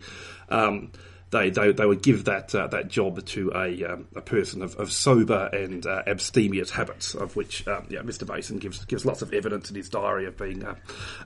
Um, 0.50 0.92
they, 1.32 1.50
they, 1.50 1.72
they 1.72 1.86
would 1.86 2.04
give 2.04 2.26
that 2.26 2.54
uh, 2.54 2.68
that 2.68 2.90
job 2.90 3.26
to 3.26 3.52
a 3.56 3.86
um, 3.86 4.08
a 4.16 4.22
person 4.22 4.62
of, 4.62 4.76
of 4.76 4.92
sober 4.92 5.50
and 5.54 5.86
uh, 5.86 6.04
abstemious 6.06 6.70
habits, 6.70 7.16
of 7.16 7.38
which 7.38 7.66
um, 7.70 7.88
yeah, 7.90 8.02
Mr. 8.02 8.28
Mason 8.28 8.58
gives 8.58 8.84
gives 8.84 9.06
lots 9.06 9.22
of 9.22 9.34
evidence 9.34 9.70
in 9.70 9.78
his 9.78 9.88
diary 9.88 10.26
of 10.26 10.38
being 10.38 10.62
uh, 10.64 10.76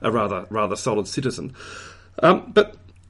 a 0.02 0.12
rather 0.12 0.46
rather 0.48 0.76
solid 0.76 1.08
citizen. 1.08 1.54
Um, 2.22 2.52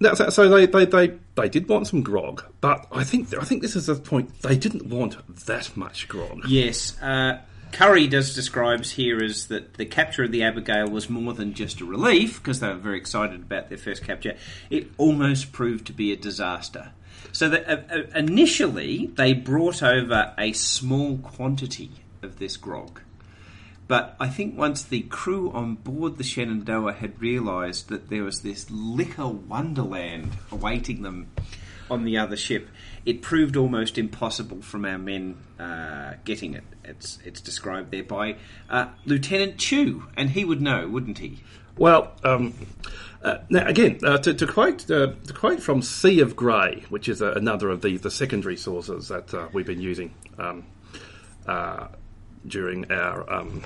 but 0.00 0.32
so 0.32 0.48
they, 0.48 0.66
they, 0.66 0.84
they, 0.84 1.18
they 1.36 1.48
did 1.48 1.68
want 1.68 1.86
some 1.86 2.02
grog, 2.02 2.44
but 2.60 2.86
I 2.92 3.04
think 3.04 3.34
I 3.34 3.44
think 3.44 3.62
this 3.62 3.76
is 3.76 3.86
the 3.86 3.94
point. 3.94 4.42
They 4.42 4.56
didn't 4.56 4.86
want 4.86 5.46
that 5.46 5.76
much 5.76 6.08
grog. 6.08 6.42
Yes, 6.46 7.00
uh, 7.00 7.40
Curry 7.72 8.06
does 8.06 8.34
describes 8.34 8.92
here 8.92 9.22
as 9.22 9.46
that 9.46 9.74
the 9.74 9.86
capture 9.86 10.24
of 10.24 10.32
the 10.32 10.42
Abigail 10.42 10.88
was 10.88 11.10
more 11.10 11.32
than 11.32 11.54
just 11.54 11.80
a 11.80 11.84
relief 11.84 12.42
because 12.42 12.60
they 12.60 12.68
were 12.68 12.74
very 12.74 12.98
excited 12.98 13.42
about 13.42 13.68
their 13.68 13.78
first 13.78 14.04
capture. 14.04 14.36
It 14.70 14.90
almost 14.96 15.52
proved 15.52 15.86
to 15.88 15.92
be 15.92 16.12
a 16.12 16.16
disaster. 16.16 16.92
So 17.32 17.48
that 17.50 17.68
uh, 17.68 17.94
uh, 17.94 18.02
initially 18.14 19.10
they 19.14 19.34
brought 19.34 19.82
over 19.82 20.32
a 20.38 20.52
small 20.52 21.18
quantity 21.18 21.90
of 22.22 22.38
this 22.38 22.56
grog. 22.56 23.00
But 23.88 24.16
I 24.18 24.28
think 24.28 24.58
once 24.58 24.82
the 24.82 25.02
crew 25.02 25.50
on 25.52 25.76
board 25.76 26.18
the 26.18 26.24
Shenandoah 26.24 26.94
had 26.94 27.20
realised 27.20 27.88
that 27.88 28.10
there 28.10 28.24
was 28.24 28.42
this 28.42 28.68
liquor 28.70 29.28
wonderland 29.28 30.32
awaiting 30.50 31.02
them 31.02 31.28
on 31.88 32.04
the 32.04 32.18
other 32.18 32.36
ship, 32.36 32.68
it 33.04 33.22
proved 33.22 33.56
almost 33.56 33.96
impossible 33.96 34.60
from 34.60 34.84
our 34.84 34.98
men 34.98 35.36
uh, 35.60 36.14
getting 36.24 36.54
it. 36.54 36.64
It's 36.84 37.18
it's 37.24 37.40
described 37.40 37.92
there 37.92 38.02
by 38.02 38.36
uh, 38.68 38.88
Lieutenant 39.04 39.58
Chew, 39.58 40.04
and 40.16 40.30
he 40.30 40.44
would 40.44 40.60
know, 40.60 40.88
wouldn't 40.88 41.18
he? 41.18 41.42
Well, 41.78 42.12
um, 42.24 42.54
uh, 43.22 43.38
now 43.50 43.66
again, 43.66 44.00
uh, 44.02 44.18
to, 44.18 44.34
to 44.34 44.46
quote 44.46 44.90
uh, 44.90 45.12
to 45.26 45.32
quote 45.32 45.60
from 45.60 45.82
Sea 45.82 46.20
of 46.20 46.34
Grey, 46.34 46.84
which 46.88 47.08
is 47.08 47.20
another 47.20 47.70
of 47.70 47.82
the, 47.82 47.98
the 47.98 48.10
secondary 48.10 48.56
sources 48.56 49.08
that 49.08 49.32
uh, 49.32 49.48
we've 49.52 49.66
been 49.66 49.80
using 49.80 50.12
um, 50.38 50.64
uh, 51.46 51.88
during 52.48 52.90
our 52.90 53.30
um, 53.32 53.62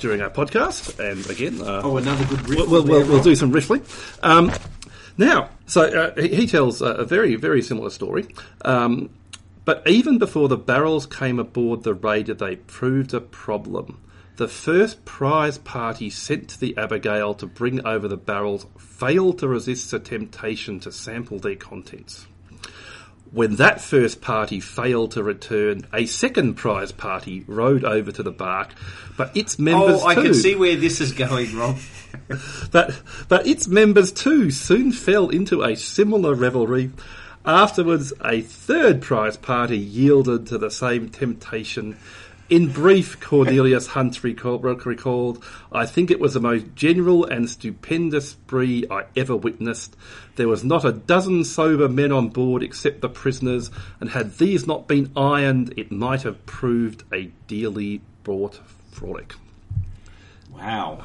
during 0.00 0.20
our 0.20 0.30
podcast, 0.30 0.98
and 0.98 1.28
again, 1.28 1.60
uh, 1.60 1.82
Oh, 1.84 1.96
another 1.96 2.24
good 2.26 2.48
riff. 2.48 2.68
we'll, 2.68 2.84
we'll, 2.84 3.06
we'll, 3.06 3.22
do 3.22 3.34
some 3.34 3.50
riffling. 3.50 3.84
Um, 4.22 4.52
now, 5.16 5.50
so 5.66 5.82
uh, 5.82 6.20
he, 6.20 6.28
he 6.28 6.46
tells 6.46 6.80
a, 6.80 6.86
a 6.86 7.04
very, 7.04 7.34
very 7.34 7.62
similar 7.62 7.90
story. 7.90 8.28
Um, 8.64 9.10
but 9.64 9.82
even 9.86 10.18
before 10.18 10.48
the 10.48 10.56
barrels 10.56 11.04
came 11.04 11.38
aboard 11.38 11.82
the 11.82 11.94
raider, 11.94 12.32
they 12.32 12.56
proved 12.56 13.12
a 13.12 13.20
problem. 13.20 14.00
The 14.36 14.48
first 14.48 15.04
prize 15.04 15.58
party 15.58 16.10
sent 16.10 16.50
to 16.50 16.60
the 16.60 16.76
Abigail 16.78 17.34
to 17.34 17.46
bring 17.46 17.84
over 17.84 18.06
the 18.06 18.16
barrels 18.16 18.66
failed 18.78 19.40
to 19.40 19.48
resist 19.48 19.90
the 19.90 19.98
temptation 19.98 20.78
to 20.80 20.92
sample 20.92 21.40
their 21.40 21.56
contents. 21.56 22.28
When 23.30 23.56
that 23.56 23.80
first 23.80 24.20
party 24.22 24.58
failed 24.60 25.12
to 25.12 25.22
return, 25.22 25.84
a 25.92 26.06
second 26.06 26.54
prize 26.54 26.92
party 26.92 27.44
rode 27.46 27.84
over 27.84 28.10
to 28.12 28.22
the 28.22 28.30
bark, 28.30 28.70
but 29.16 29.36
its 29.36 29.58
members 29.58 30.00
Oh, 30.02 30.06
I 30.06 30.14
too. 30.14 30.22
can 30.22 30.34
see 30.34 30.54
where 30.54 30.76
this 30.76 31.00
is 31.00 31.12
going, 31.12 31.54
Rob. 31.56 31.78
But, 32.72 33.00
but 33.28 33.46
its 33.46 33.68
members 33.68 34.12
too 34.12 34.50
soon 34.50 34.92
fell 34.92 35.28
into 35.28 35.62
a 35.62 35.76
similar 35.76 36.34
revelry. 36.34 36.90
Afterwards, 37.44 38.12
a 38.24 38.40
third 38.42 39.00
prize 39.02 39.36
party 39.36 39.78
yielded 39.78 40.46
to 40.48 40.58
the 40.58 40.70
same 40.70 41.08
temptation. 41.10 41.96
In 42.50 42.68
brief, 42.72 43.20
Cornelius 43.20 43.88
Hunt 43.88 44.24
recall, 44.24 44.58
recalled, 44.58 45.44
I 45.70 45.84
think 45.84 46.10
it 46.10 46.18
was 46.18 46.32
the 46.32 46.40
most 46.40 46.74
general 46.74 47.26
and 47.26 47.48
stupendous 47.48 48.30
spree 48.30 48.86
I 48.90 49.04
ever 49.14 49.36
witnessed. 49.36 49.94
There 50.36 50.48
was 50.48 50.64
not 50.64 50.82
a 50.82 50.92
dozen 50.92 51.44
sober 51.44 51.90
men 51.90 52.10
on 52.10 52.30
board 52.30 52.62
except 52.62 53.02
the 53.02 53.10
prisoners, 53.10 53.70
and 54.00 54.08
had 54.08 54.38
these 54.38 54.66
not 54.66 54.88
been 54.88 55.12
ironed, 55.14 55.74
it 55.76 55.92
might 55.92 56.22
have 56.22 56.46
proved 56.46 57.04
a 57.12 57.30
dearly 57.48 58.00
bought 58.24 58.60
frolic. 58.92 59.34
Wow. 60.50 61.04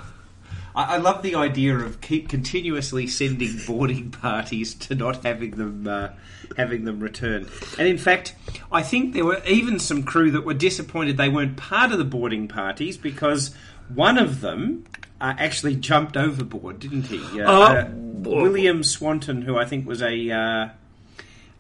I, 0.76 0.96
I 0.96 0.98
love 0.98 1.22
the 1.22 1.36
idea 1.36 1.78
of 1.78 2.02
keep 2.02 2.30
continuously 2.30 3.08
sending 3.08 3.60
boarding 3.66 4.12
parties 4.22 4.74
to 4.76 4.96
not 4.96 5.24
having 5.24 5.52
them 5.52 5.88
uh, 5.88 6.10
having 6.58 6.86
them 6.86 7.00
return. 7.00 7.48
And 7.78 7.88
in 7.88 7.98
fact, 7.98 8.36
I 8.72 8.84
think 8.84 9.14
there 9.14 9.26
were 9.26 9.42
even 9.46 9.80
some 9.80 10.04
crew 10.04 10.32
that 10.32 10.46
were 10.46 10.54
disappointed 10.54 11.18
they 11.18 11.30
weren't 11.30 11.58
part 11.58 11.92
of 11.92 11.98
the 11.98 12.06
boarding 12.06 12.48
parties 12.48 12.98
because 12.98 13.54
one 13.94 14.18
of 14.18 14.42
them 14.42 14.86
uh, 15.20 15.34
actually 15.38 15.76
jumped 15.76 16.18
overboard, 16.18 16.80
didn't 16.80 17.08
he? 17.08 17.42
Uh, 17.42 17.52
Uh, 17.52 17.74
uh, 17.74 17.90
William 17.94 18.84
Swanton, 18.84 19.42
who 19.44 19.58
I 19.58 19.66
think 19.66 19.88
was 19.88 20.02
a 20.02 20.32
uh, 20.32 20.70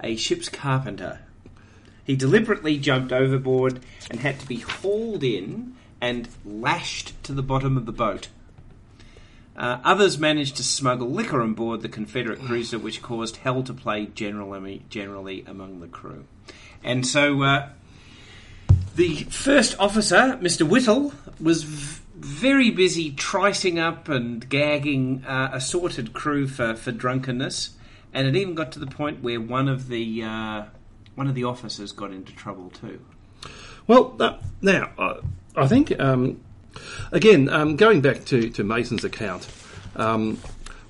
a 0.01 0.15
ship's 0.15 0.49
carpenter. 0.49 1.19
He 2.05 2.15
deliberately 2.15 2.77
jumped 2.77 3.13
overboard 3.13 3.79
and 4.09 4.19
had 4.19 4.39
to 4.41 4.47
be 4.47 4.57
hauled 4.57 5.23
in 5.23 5.75
and 6.01 6.27
lashed 6.45 7.21
to 7.23 7.31
the 7.33 7.41
bottom 7.41 7.77
of 7.77 7.85
the 7.85 7.93
boat. 7.93 8.27
Uh, 9.55 9.79
others 9.83 10.17
managed 10.17 10.57
to 10.57 10.63
smuggle 10.63 11.09
liquor 11.09 11.41
on 11.41 11.53
board 11.53 11.81
the 11.81 11.89
Confederate 11.89 12.41
cruiser, 12.41 12.79
which 12.79 13.01
caused 13.03 13.37
hell 13.37 13.61
to 13.63 13.73
play 13.73 14.07
generally, 14.07 14.83
generally 14.89 15.43
among 15.45 15.79
the 15.79 15.87
crew. 15.87 16.25
And 16.83 17.05
so 17.05 17.43
uh, 17.43 17.69
the 18.95 19.15
first 19.25 19.77
officer, 19.79 20.39
Mr. 20.41 20.67
Whittle, 20.67 21.13
was 21.39 21.63
v- 21.63 22.01
very 22.15 22.71
busy 22.71 23.11
tricing 23.11 23.77
up 23.77 24.09
and 24.09 24.47
gagging 24.49 25.23
uh, 25.25 25.51
assorted 25.53 26.13
crew 26.13 26.47
for, 26.47 26.75
for 26.75 26.91
drunkenness, 26.91 27.71
and 28.11 28.27
it 28.27 28.35
even 28.35 28.55
got 28.55 28.71
to 28.71 28.79
the 28.79 28.87
point 28.87 29.21
where 29.21 29.39
one 29.39 29.67
of 29.67 29.87
the 29.87 30.23
uh, 30.23 30.63
one 31.15 31.27
of 31.27 31.35
the 31.35 31.43
officers 31.43 31.91
got 31.91 32.11
into 32.11 32.33
trouble 32.33 32.71
too. 32.71 32.99
Well, 33.85 34.15
uh, 34.19 34.37
now 34.61 34.91
I 35.55 35.67
think 35.67 35.99
um, 35.99 36.39
again 37.11 37.49
um, 37.49 37.75
going 37.75 38.01
back 38.01 38.25
to, 38.25 38.49
to 38.49 38.63
Mason's 38.63 39.03
account, 39.03 39.47
um, 39.95 40.39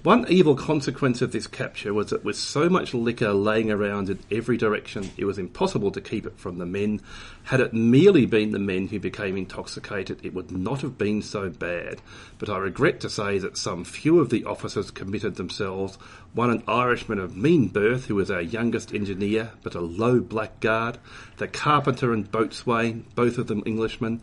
one 0.03 0.25
evil 0.27 0.55
consequence 0.55 1.21
of 1.21 1.31
this 1.31 1.47
capture 1.47 1.93
was 1.93 2.09
that 2.09 2.25
with 2.25 2.35
so 2.35 2.67
much 2.67 2.93
liquor 2.93 3.31
laying 3.31 3.71
around 3.71 4.09
in 4.09 4.19
every 4.29 4.57
direction, 4.57 5.11
it 5.15 5.23
was 5.23 5.39
impossible 5.39 5.91
to 5.91 6.01
keep 6.01 6.25
it 6.25 6.37
from 6.37 6.57
the 6.57 6.65
men. 6.65 6.99
Had 7.43 7.61
it 7.61 7.73
merely 7.73 8.25
been 8.25 8.51
the 8.51 8.59
men 8.59 8.89
who 8.89 8.99
became 8.99 9.37
intoxicated, 9.37 10.19
it 10.21 10.33
would 10.33 10.51
not 10.51 10.81
have 10.81 10.97
been 10.97 11.21
so 11.21 11.49
bad. 11.49 12.01
But 12.37 12.49
I 12.49 12.57
regret 12.57 12.99
to 12.99 13.09
say 13.09 13.37
that 13.37 13.57
some 13.57 13.85
few 13.85 14.19
of 14.19 14.29
the 14.29 14.43
officers 14.43 14.91
committed 14.91 15.35
themselves. 15.35 15.95
One, 16.33 16.49
an 16.49 16.63
Irishman 16.67 17.19
of 17.19 17.37
mean 17.37 17.69
birth, 17.69 18.07
who 18.07 18.15
was 18.15 18.29
our 18.29 18.41
youngest 18.41 18.93
engineer, 18.93 19.51
but 19.63 19.73
a 19.73 19.79
low 19.79 20.19
blackguard. 20.19 20.97
The 21.37 21.47
carpenter 21.47 22.11
and 22.11 22.29
boatswain, 22.29 23.05
both 23.15 23.37
of 23.37 23.47
them 23.47 23.63
Englishmen. 23.65 24.19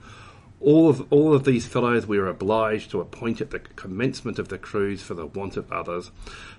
All 0.62 0.90
of 0.90 1.11
all 1.11 1.33
of 1.33 1.45
these 1.45 1.67
fellows 1.67 2.07
we 2.07 2.19
were 2.19 2.29
obliged 2.29 2.90
to 2.90 3.00
appoint 3.00 3.40
at 3.40 3.50
the 3.50 3.61
commencement 3.61 4.38
of 4.38 4.49
the 4.49 4.59
cruise 4.59 5.02
for 5.02 5.14
the 5.14 5.25
want 5.25 5.57
of 5.57 5.73
others. 5.73 6.11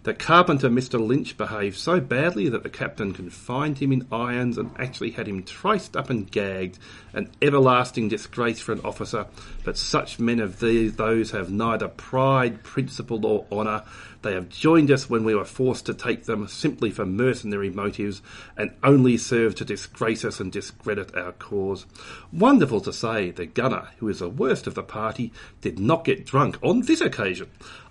The 0.02 0.16
carpenter, 0.16 0.72
Mr. 0.72 1.00
Lynch, 1.00 1.38
behaved 1.38 1.78
so 1.78 2.00
badly 2.00 2.50
that 2.50 2.64
the 2.64 2.70
captain 2.70 3.14
confined 3.14 3.78
him 3.78 3.92
in 3.92 4.08
irons 4.12 4.58
and 4.58 4.72
actually 4.80 5.12
had 5.12 5.28
him 5.28 5.44
triced 5.44 5.96
up 5.96 6.10
and 6.10 6.30
gagged, 6.30 6.80
an 7.14 7.30
everlasting 7.44 8.10
disgrace 8.10 8.60
for 8.60 8.72
an 8.72 8.82
officer. 8.84 9.28
But 9.64 9.78
such 9.78 10.20
men 10.20 10.40
of 10.40 10.60
these, 10.60 10.96
those 10.96 11.30
have 11.30 11.52
neither 11.52 11.88
pride, 11.88 12.64
principle, 12.64 13.24
or 13.24 13.46
honour. 13.52 13.84
They 14.22 14.34
have 14.34 14.50
joined 14.50 14.92
us 14.92 15.10
when 15.10 15.24
we 15.24 15.34
were 15.34 15.46
forced 15.46 15.88
to 15.88 15.94
take 15.96 16.26
them 16.26 16.48
simply 16.48 16.92
for 16.92 17.06
mercenary 17.06 17.72
motives 17.72 18.22
and 18.56 18.72
only 18.84 19.18
serve 19.18 19.56
to 19.56 19.66
disgrace 19.66 20.24
us 20.24 20.40
and 20.40 20.52
discredit 20.52 21.16
our 21.16 21.32
cause. 21.32 21.88
Wonderful 22.32 22.82
to 22.82 22.94
say, 22.94 23.32
the 23.32 23.48
gunner, 23.48 23.90
who 23.98 24.08
is 24.10 24.20
the 24.20 24.30
worst 24.30 24.68
of 24.68 24.76
the 24.76 24.84
party, 24.84 25.34
did 25.62 25.80
not 25.80 26.06
get 26.06 26.26
drunk 26.26 26.58
on 26.62 26.82
this 26.82 27.02
occasion. 27.02 27.50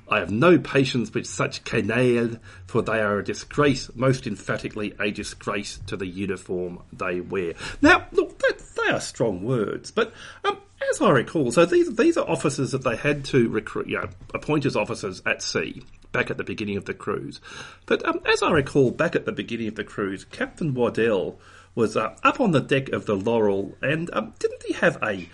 I 0.08 0.18
have 0.18 0.30
no 0.30 0.58
patience 0.58 1.12
with 1.12 1.26
such 1.26 1.64
canaille, 1.64 2.38
for 2.66 2.82
they 2.82 3.00
are 3.00 3.18
a 3.18 3.25
disgrace, 3.25 3.90
most 3.94 4.26
emphatically 4.26 4.94
a 5.00 5.10
disgrace 5.10 5.78
to 5.87 5.96
the 5.96 6.06
uniform 6.06 6.80
they 6.92 7.20
wear. 7.20 7.54
Now, 7.80 8.06
look, 8.12 8.38
that, 8.40 8.60
they 8.76 8.92
are 8.92 9.00
strong 9.00 9.44
words, 9.44 9.92
but 9.92 10.12
um, 10.44 10.58
as 10.90 11.00
I 11.00 11.10
recall, 11.10 11.52
so 11.52 11.64
these 11.64 11.94
these 11.94 12.16
are 12.16 12.28
officers 12.28 12.72
that 12.72 12.82
they 12.82 12.96
had 12.96 13.25
to 13.26 13.49
recruit, 13.49 13.87
you 13.87 13.99
know, 13.99 14.08
appoint 14.34 14.66
as 14.66 14.75
officers 14.75 15.22
at 15.26 15.42
sea 15.42 15.84
back 16.12 16.31
at 16.31 16.37
the 16.37 16.45
beginning 16.45 16.76
of 16.76 16.85
the 16.87 16.95
cruise. 16.95 17.40
But 17.87 18.05
um, 18.07 18.21
as 18.26 18.43
I 18.43 18.50
recall, 18.50 18.90
back 18.90 19.14
at 19.17 19.26
the 19.26 19.33
beginning 19.33 19.69
of 19.69 19.75
the 19.76 19.85
cruise, 19.85 20.25
Captain 20.25 20.75
Waddell 20.75 21.38
was 21.75 21.97
uh, 21.97 22.14
up 22.25 22.40
on 22.40 22.50
the 22.50 22.61
deck 22.61 22.88
of 22.90 23.07
the 23.07 23.14
Laurel, 23.17 23.76
and 23.81 24.11
um, 24.12 24.35
didn't 24.38 24.62
he 24.67 24.75
have 24.75 24.99
a 25.02 25.29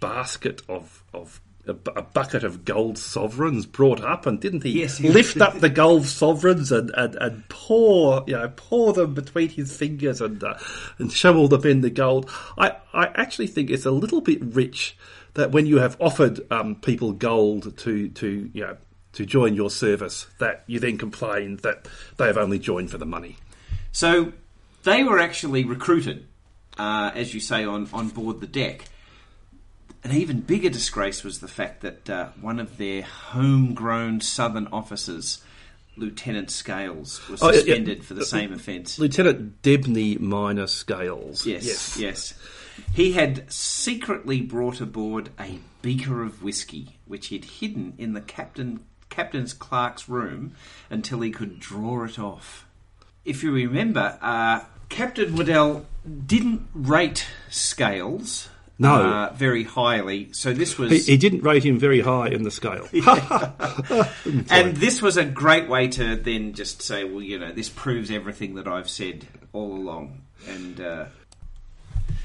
basket 0.00 0.62
of 0.68 1.02
of 1.14 1.40
a, 1.66 1.74
bu- 1.74 1.92
a 1.96 2.02
bucket 2.02 2.42
of 2.44 2.64
gold 2.64 2.98
sovereigns 2.98 3.64
brought 3.66 4.00
up, 4.02 4.26
and 4.26 4.40
didn't 4.40 4.62
he 4.62 4.80
Yes, 4.80 4.98
he- 4.98 5.08
lift 5.10 5.40
up 5.40 5.58
the 5.60 5.68
gold 5.70 6.06
sovereigns 6.06 6.70
and, 6.72 6.90
and, 6.94 7.14
and 7.16 7.48
pour 7.48 8.24
you 8.26 8.34
know 8.34 8.52
pour 8.56 8.92
them 8.92 9.14
between 9.14 9.48
his 9.48 9.74
fingers 9.76 10.20
and 10.20 10.42
uh, 10.44 10.54
and 10.98 11.12
shovel 11.12 11.48
them 11.48 11.64
in 11.66 11.80
the 11.80 11.90
gold? 11.90 12.30
I 12.58 12.76
I 12.92 13.06
actually 13.14 13.46
think 13.46 13.70
it's 13.70 13.86
a 13.86 13.90
little 13.90 14.20
bit 14.20 14.42
rich 14.42 14.96
that 15.34 15.52
when 15.52 15.64
you 15.64 15.78
have 15.78 15.96
offered 16.00 16.40
um, 16.50 16.74
people 16.76 17.12
gold 17.12 17.76
to 17.78 18.08
to 18.10 18.50
you 18.52 18.62
know 18.62 18.76
to 19.14 19.26
join 19.26 19.54
your 19.54 19.70
service, 19.70 20.26
that 20.38 20.62
you 20.66 20.78
then 20.80 20.98
complain 20.98 21.56
that 21.58 21.88
they 22.16 22.26
have 22.26 22.38
only 22.38 22.58
joined 22.58 22.90
for 22.90 22.98
the 22.98 23.06
money. 23.06 23.36
So 23.92 24.32
they 24.84 25.02
were 25.02 25.18
actually 25.18 25.64
recruited, 25.64 26.26
uh, 26.78 27.10
as 27.14 27.34
you 27.34 27.40
say, 27.40 27.64
on, 27.64 27.88
on 27.92 28.08
board 28.08 28.40
the 28.40 28.46
deck. 28.46 28.84
An 30.04 30.12
even 30.12 30.40
bigger 30.40 30.70
disgrace 30.70 31.22
was 31.24 31.40
the 31.40 31.48
fact 31.48 31.82
that 31.82 32.08
uh, 32.08 32.28
one 32.40 32.58
of 32.58 32.78
their 32.78 33.02
homegrown 33.02 34.20
southern 34.22 34.66
officers, 34.68 35.42
Lieutenant 35.96 36.50
Scales, 36.50 37.20
was 37.28 37.42
Oh, 37.42 37.48
yeah, 37.48 37.52
yeah. 37.52 37.58
suspended 37.58 38.04
for 38.04 38.14
the 38.14 38.24
same 38.24 38.52
offence. 38.52 38.98
Lieutenant 38.98 39.60
Dabney 39.60 40.16
Minor 40.16 40.66
Scales. 40.68 41.44
Yes, 41.44 41.98
yes. 41.98 42.32
He 42.94 43.12
had 43.12 43.52
secretly 43.52 44.40
brought 44.40 44.80
aboard 44.80 45.28
a 45.38 45.58
beaker 45.82 46.22
of 46.22 46.42
whiskey, 46.42 46.96
which 47.04 47.26
he'd 47.26 47.44
hidden 47.44 47.92
in 47.98 48.14
the 48.14 48.22
captain 48.22 48.80
captain's 49.10 49.52
clerk's 49.52 50.08
room 50.08 50.54
until 50.88 51.20
he 51.20 51.30
could 51.30 51.60
draw 51.60 52.04
it 52.04 52.18
off. 52.18 52.66
If 53.24 53.42
you 53.42 53.52
remember, 53.52 54.18
uh, 54.22 54.60
Captain 54.88 55.36
Waddell 55.36 55.84
didn't 56.26 56.66
rate 56.72 57.26
Scales 57.50 58.48
No. 58.78 58.94
uh, 58.94 59.32
very 59.34 59.64
highly, 59.64 60.32
so 60.32 60.52
this 60.54 60.78
was 60.78 60.90
He, 60.90 61.12
he 61.12 61.16
didn't 61.18 61.42
rate 61.42 61.64
him 61.64 61.78
very 61.78 62.00
high 62.00 62.28
in 62.28 62.44
the 62.44 62.50
scale. 62.50 62.88
and 64.50 64.76
this 64.76 65.02
was 65.02 65.16
a 65.18 65.24
great 65.24 65.68
way 65.68 65.88
to 65.88 66.16
then 66.16 66.54
just 66.54 66.80
say, 66.80 67.04
well, 67.04 67.22
you 67.22 67.38
know, 67.38 67.52
this 67.52 67.68
proves 67.68 68.10
everything 68.10 68.54
that 68.54 68.66
I've 68.66 68.88
said 68.88 69.26
all 69.52 69.72
along. 69.72 70.22
And 70.48 70.80
uh, 70.80 71.04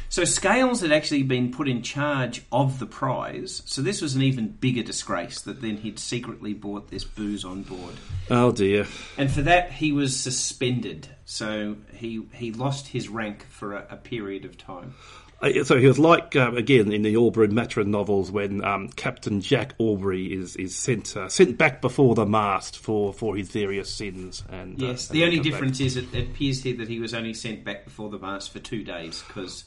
So 0.09 0.23
Scales 0.23 0.81
had 0.81 0.91
actually 0.91 1.23
been 1.23 1.51
put 1.51 1.67
in 1.67 1.81
charge 1.81 2.43
of 2.51 2.79
the 2.79 2.85
prize, 2.85 3.61
so 3.65 3.81
this 3.81 4.01
was 4.01 4.15
an 4.15 4.21
even 4.21 4.47
bigger 4.47 4.83
disgrace 4.83 5.41
that 5.41 5.61
then 5.61 5.77
he'd 5.77 5.99
secretly 5.99 6.53
bought 6.53 6.89
this 6.89 7.03
booze 7.03 7.43
on 7.43 7.63
board. 7.63 7.95
Oh 8.29 8.51
dear. 8.51 8.85
And 9.17 9.29
for 9.31 9.41
that, 9.41 9.71
he 9.71 9.91
was 9.91 10.17
suspended. 10.17 11.09
So 11.25 11.75
he 11.93 12.21
he 12.33 12.51
lost 12.51 12.87
his 12.87 13.09
rank 13.09 13.45
for 13.49 13.73
a, 13.75 13.87
a 13.91 13.97
period 13.97 14.45
of 14.45 14.57
time. 14.57 14.93
Uh, 15.41 15.63
So 15.63 15.77
he 15.79 15.87
was 15.87 15.99
like 15.99 16.35
um, 16.35 16.55
again 16.55 16.91
in 16.93 17.01
the 17.01 17.17
Aubrey 17.17 17.45
and 17.47 17.53
Maturin 17.53 17.87
novels 17.91 18.31
when 18.31 18.63
um, 18.63 18.89
Captain 18.89 19.41
Jack 19.41 19.73
Aubrey 19.79 20.27
is 20.31 20.55
is 20.55 20.75
sent 20.75 21.17
uh, 21.17 21.27
sent 21.27 21.57
back 21.57 21.81
before 21.81 22.15
the 22.15 22.25
mast 22.25 22.77
for, 22.77 23.11
for 23.11 23.35
his 23.35 23.49
various 23.49 23.93
sins. 23.93 24.43
And 24.49 24.81
uh, 24.81 24.87
Yes, 24.87 25.09
and 25.09 25.17
the 25.17 25.23
only 25.25 25.37
come 25.37 25.43
back. 25.43 25.51
difference 25.51 25.79
is 25.81 25.97
it, 25.97 26.13
it 26.13 26.29
appears 26.29 26.63
here 26.63 26.77
that 26.77 26.87
he 26.87 26.99
was 26.99 27.13
only 27.13 27.33
sent 27.33 27.65
back 27.65 27.83
before 27.83 28.09
the 28.09 28.19
mast 28.19 28.51
for 28.53 28.59
two 28.59 28.83
days 28.83 29.23
because. 29.27 29.65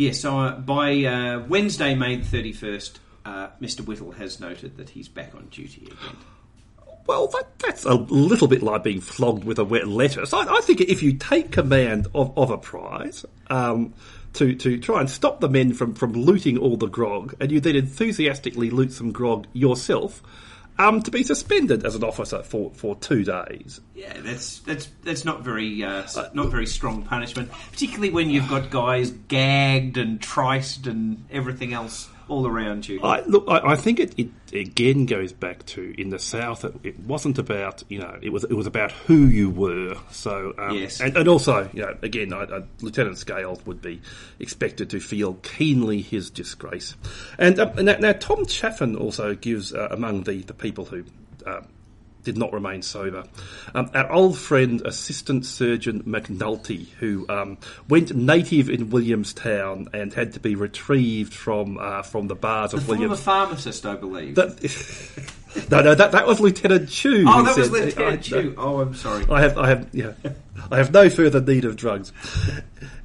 Yeah, 0.00 0.12
so 0.12 0.38
uh, 0.38 0.58
by 0.58 1.04
uh, 1.04 1.40
Wednesday, 1.40 1.94
May 1.94 2.16
the 2.16 2.24
31st, 2.24 2.92
uh, 3.26 3.48
Mr. 3.60 3.84
Whittle 3.84 4.12
has 4.12 4.40
noted 4.40 4.78
that 4.78 4.88
he's 4.88 5.08
back 5.08 5.34
on 5.34 5.48
duty 5.50 5.82
again. 5.82 6.16
Well, 7.06 7.26
that, 7.26 7.58
that's 7.58 7.84
a 7.84 7.96
little 7.96 8.48
bit 8.48 8.62
like 8.62 8.82
being 8.82 9.02
flogged 9.02 9.44
with 9.44 9.58
a 9.58 9.64
wet 9.64 9.88
lettuce. 9.88 10.32
I, 10.32 10.46
I 10.46 10.62
think 10.62 10.80
if 10.80 11.02
you 11.02 11.12
take 11.12 11.52
command 11.52 12.06
of, 12.14 12.32
of 12.38 12.50
a 12.50 12.56
prize 12.56 13.26
um, 13.50 13.92
to, 14.32 14.54
to 14.54 14.78
try 14.78 15.00
and 15.00 15.10
stop 15.10 15.40
the 15.40 15.50
men 15.50 15.74
from, 15.74 15.92
from 15.94 16.14
looting 16.14 16.56
all 16.56 16.78
the 16.78 16.88
grog, 16.88 17.34
and 17.38 17.52
you 17.52 17.60
then 17.60 17.76
enthusiastically 17.76 18.70
loot 18.70 18.94
some 18.94 19.12
grog 19.12 19.48
yourself, 19.52 20.22
um, 20.80 21.02
to 21.02 21.10
be 21.10 21.22
suspended 21.22 21.84
as 21.84 21.94
an 21.94 22.02
officer 22.02 22.42
for, 22.42 22.70
for 22.72 22.96
two 22.96 23.22
days. 23.22 23.80
Yeah, 23.94 24.18
that's 24.20 24.60
that's 24.60 24.88
that's 25.04 25.24
not 25.26 25.42
very 25.42 25.84
uh, 25.84 26.06
not 26.32 26.48
very 26.48 26.66
strong 26.66 27.02
punishment, 27.02 27.50
particularly 27.70 28.10
when 28.10 28.30
you've 28.30 28.48
got 28.48 28.70
guys 28.70 29.10
gagged 29.10 29.98
and 29.98 30.20
triced 30.20 30.86
and 30.86 31.26
everything 31.30 31.74
else 31.74 32.08
all 32.30 32.46
around 32.46 32.88
you. 32.88 33.02
I, 33.02 33.22
look, 33.26 33.44
I, 33.48 33.72
I 33.72 33.76
think 33.76 34.00
it, 34.00 34.14
it 34.18 34.30
again 34.54 35.06
goes 35.06 35.32
back 35.32 35.66
to 35.66 35.94
in 35.98 36.10
the 36.10 36.18
South. 36.18 36.64
It, 36.64 36.74
it 36.82 37.00
wasn't 37.00 37.38
about 37.38 37.82
you 37.88 37.98
know 37.98 38.18
it 38.22 38.30
was 38.30 38.44
it 38.44 38.54
was 38.54 38.66
about 38.66 38.92
who 38.92 39.26
you 39.26 39.50
were. 39.50 39.96
So 40.10 40.54
um, 40.58 40.76
Yes. 40.76 41.00
and, 41.00 41.16
and 41.16 41.28
also 41.28 41.68
you 41.72 41.82
know 41.82 41.96
again, 42.02 42.32
I, 42.32 42.44
I, 42.44 42.62
Lieutenant 42.80 43.18
Scales 43.18 43.64
would 43.66 43.82
be 43.82 44.00
expected 44.38 44.90
to 44.90 45.00
feel 45.00 45.34
keenly 45.34 46.00
his 46.00 46.30
disgrace. 46.30 46.96
And 47.38 47.58
um, 47.58 47.84
now, 47.84 47.96
now 47.98 48.12
Tom 48.12 48.46
Chaffin 48.46 48.96
also 48.96 49.34
gives 49.34 49.74
uh, 49.74 49.88
among 49.90 50.22
the 50.24 50.42
the 50.42 50.54
people 50.54 50.84
who. 50.86 51.04
Uh, 51.44 51.62
did 52.22 52.36
not 52.36 52.52
remain 52.52 52.82
sober. 52.82 53.24
Um, 53.74 53.90
our 53.94 54.10
old 54.12 54.38
friend, 54.38 54.80
Assistant 54.82 55.44
Surgeon 55.46 56.02
McNulty, 56.04 56.88
who 56.98 57.26
um, 57.28 57.58
went 57.88 58.14
native 58.14 58.68
in 58.68 58.90
Williamstown 58.90 59.88
and 59.92 60.12
had 60.12 60.32
to 60.34 60.40
be 60.40 60.54
retrieved 60.54 61.32
from 61.34 61.78
uh, 61.78 62.02
from 62.02 62.28
the 62.28 62.34
bars 62.34 62.72
the 62.72 62.78
of 62.78 62.84
former 62.84 63.00
Williams. 63.00 63.22
pharmacist, 63.22 63.86
I 63.86 63.94
believe. 63.96 64.34
That, 64.34 64.50
no, 65.70 65.80
no, 65.82 65.94
that, 65.94 66.12
that 66.12 66.26
was 66.26 66.40
Lieutenant 66.40 66.88
Chew. 66.90 67.24
oh, 67.26 67.42
that 67.42 67.56
was 67.56 67.70
Lieutenant 67.70 68.18
I- 68.18 68.22
Chew. 68.22 68.54
Oh, 68.56 68.80
I'm 68.80 68.94
sorry. 68.94 69.24
I 69.30 69.40
have, 69.42 69.58
I 69.58 69.68
have, 69.68 69.88
yeah, 69.92 70.12
I 70.70 70.76
have 70.76 70.92
no 70.92 71.08
further 71.10 71.40
need 71.40 71.64
of 71.64 71.76
drugs. 71.76 72.12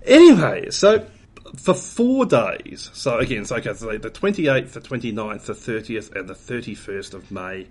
Anyway, 0.05 0.69
so 0.69 1.05
for 1.57 1.73
four 1.73 2.25
days, 2.25 2.89
so 2.93 3.17
again, 3.17 3.45
so 3.45 3.55
okay, 3.57 3.73
so 3.73 3.97
the 3.97 4.09
28th, 4.09 4.73
the 4.73 4.81
29th, 4.81 5.45
the 5.45 5.53
30th, 5.53 6.15
and 6.15 6.27
the 6.27 6.33
31st 6.33 7.13
of 7.13 7.31
May, 7.31 7.67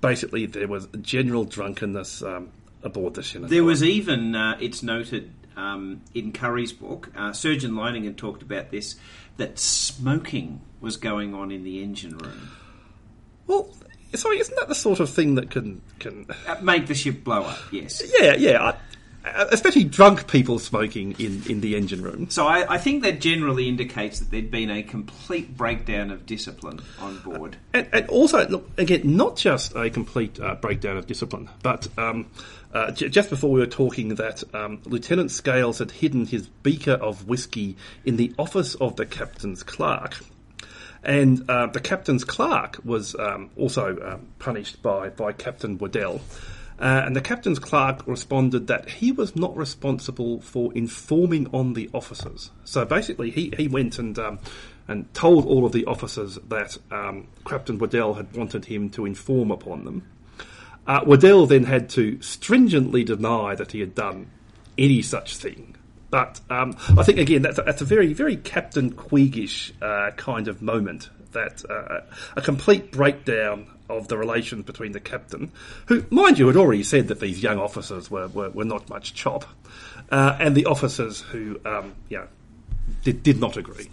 basically 0.00 0.46
there 0.46 0.68
was 0.68 0.88
general 1.00 1.44
drunkenness 1.44 2.22
um, 2.22 2.50
aboard 2.82 3.14
the 3.14 3.22
Shenandoah. 3.22 3.50
There 3.50 3.64
was 3.64 3.82
even, 3.82 4.34
uh, 4.34 4.56
it's 4.60 4.82
noted 4.82 5.32
um, 5.56 6.02
in 6.14 6.32
Curry's 6.32 6.72
book, 6.72 7.10
uh, 7.16 7.32
Surgeon 7.32 7.74
Lining 7.74 8.12
talked 8.14 8.42
about 8.42 8.70
this, 8.70 8.96
that 9.36 9.58
smoking 9.58 10.60
was 10.80 10.96
going 10.96 11.34
on 11.34 11.50
in 11.50 11.64
the 11.64 11.82
engine 11.82 12.16
room. 12.18 12.50
well, 13.46 13.68
sorry, 14.14 14.38
isn't 14.38 14.56
that 14.56 14.68
the 14.68 14.74
sort 14.74 15.00
of 15.00 15.10
thing 15.10 15.34
that 15.34 15.50
can 15.50 15.82
can? 15.98 16.26
Uh, 16.46 16.56
make 16.62 16.86
the 16.86 16.94
ship 16.94 17.24
blow 17.24 17.42
up, 17.42 17.58
yes. 17.72 18.02
Yeah, 18.18 18.34
yeah. 18.36 18.62
I, 18.62 18.76
especially 19.24 19.84
drunk 19.84 20.30
people 20.30 20.58
smoking 20.58 21.12
in, 21.18 21.42
in 21.48 21.60
the 21.60 21.76
engine 21.76 22.02
room. 22.02 22.30
So 22.30 22.46
I, 22.46 22.74
I 22.74 22.78
think 22.78 23.02
that 23.02 23.20
generally 23.20 23.68
indicates 23.68 24.20
that 24.20 24.30
there'd 24.30 24.50
been 24.50 24.70
a 24.70 24.82
complete 24.82 25.56
breakdown 25.56 26.10
of 26.10 26.26
discipline 26.26 26.80
on 27.00 27.18
board. 27.18 27.56
And, 27.72 27.88
and 27.92 28.08
also, 28.08 28.46
look, 28.48 28.70
again, 28.78 29.16
not 29.16 29.36
just 29.36 29.74
a 29.74 29.90
complete 29.90 30.40
uh, 30.40 30.54
breakdown 30.54 30.96
of 30.96 31.06
discipline, 31.06 31.50
but 31.62 31.88
um, 31.98 32.26
uh, 32.72 32.90
j- 32.92 33.08
just 33.08 33.30
before 33.30 33.50
we 33.50 33.60
were 33.60 33.66
talking 33.66 34.14
that 34.16 34.42
um, 34.54 34.80
Lieutenant 34.84 35.30
Scales 35.30 35.78
had 35.78 35.90
hidden 35.90 36.26
his 36.26 36.46
beaker 36.48 36.92
of 36.92 37.26
whiskey 37.28 37.76
in 38.04 38.16
the 38.16 38.32
office 38.38 38.74
of 38.76 38.96
the 38.96 39.06
captain's 39.06 39.62
clerk. 39.62 40.18
And 41.02 41.48
uh, 41.48 41.66
the 41.66 41.80
captain's 41.80 42.24
clerk 42.24 42.78
was 42.84 43.14
um, 43.14 43.50
also 43.56 43.96
um, 44.00 44.28
punished 44.38 44.82
by, 44.82 45.10
by 45.10 45.32
Captain 45.32 45.78
Waddell. 45.78 46.20
Uh, 46.80 47.02
and 47.04 47.16
the 47.16 47.20
captain's 47.20 47.58
clerk 47.58 48.06
responded 48.06 48.68
that 48.68 48.88
he 48.88 49.10
was 49.10 49.34
not 49.34 49.56
responsible 49.56 50.40
for 50.40 50.72
informing 50.74 51.48
on 51.52 51.72
the 51.72 51.90
officers. 51.92 52.52
So 52.64 52.84
basically, 52.84 53.30
he, 53.30 53.52
he 53.56 53.66
went 53.66 53.98
and 53.98 54.16
um, 54.18 54.38
and 54.86 55.12
told 55.12 55.44
all 55.44 55.66
of 55.66 55.72
the 55.72 55.84
officers 55.84 56.38
that 56.48 56.78
um, 56.90 57.28
Captain 57.46 57.78
Waddell 57.78 58.14
had 58.14 58.34
wanted 58.34 58.64
him 58.64 58.88
to 58.90 59.04
inform 59.04 59.50
upon 59.50 59.84
them. 59.84 60.08
Uh, 60.86 61.00
Waddell 61.04 61.46
then 61.46 61.64
had 61.64 61.90
to 61.90 62.20
stringently 62.22 63.04
deny 63.04 63.54
that 63.54 63.72
he 63.72 63.80
had 63.80 63.94
done 63.94 64.30
any 64.78 65.02
such 65.02 65.36
thing. 65.36 65.76
But 66.10 66.40
um, 66.48 66.74
I 66.96 67.02
think 67.02 67.18
again 67.18 67.42
that's 67.42 67.58
a, 67.58 67.62
that's 67.62 67.82
a 67.82 67.84
very 67.84 68.14
very 68.14 68.36
Captain 68.36 68.94
Queegish 68.94 69.72
uh, 69.82 70.12
kind 70.12 70.48
of 70.48 70.62
moment. 70.62 71.10
That 71.32 71.62
uh, 71.68 72.00
a 72.36 72.40
complete 72.40 72.90
breakdown 72.90 73.66
of 73.88 74.08
the 74.08 74.18
relations 74.18 74.64
between 74.64 74.92
the 74.92 75.00
captain, 75.00 75.50
who, 75.86 76.04
mind 76.10 76.38
you, 76.38 76.46
had 76.46 76.56
already 76.56 76.82
said 76.82 77.08
that 77.08 77.20
these 77.20 77.42
young 77.42 77.58
officers 77.58 78.10
were, 78.10 78.28
were, 78.28 78.50
were 78.50 78.64
not 78.64 78.88
much 78.88 79.14
chop, 79.14 79.44
uh, 80.10 80.36
and 80.38 80.54
the 80.54 80.66
officers 80.66 81.20
who, 81.20 81.60
um, 81.64 81.94
you 82.08 82.18
know, 82.18 82.28
did, 83.04 83.22
did 83.22 83.40
not 83.40 83.56
agree. 83.56 83.88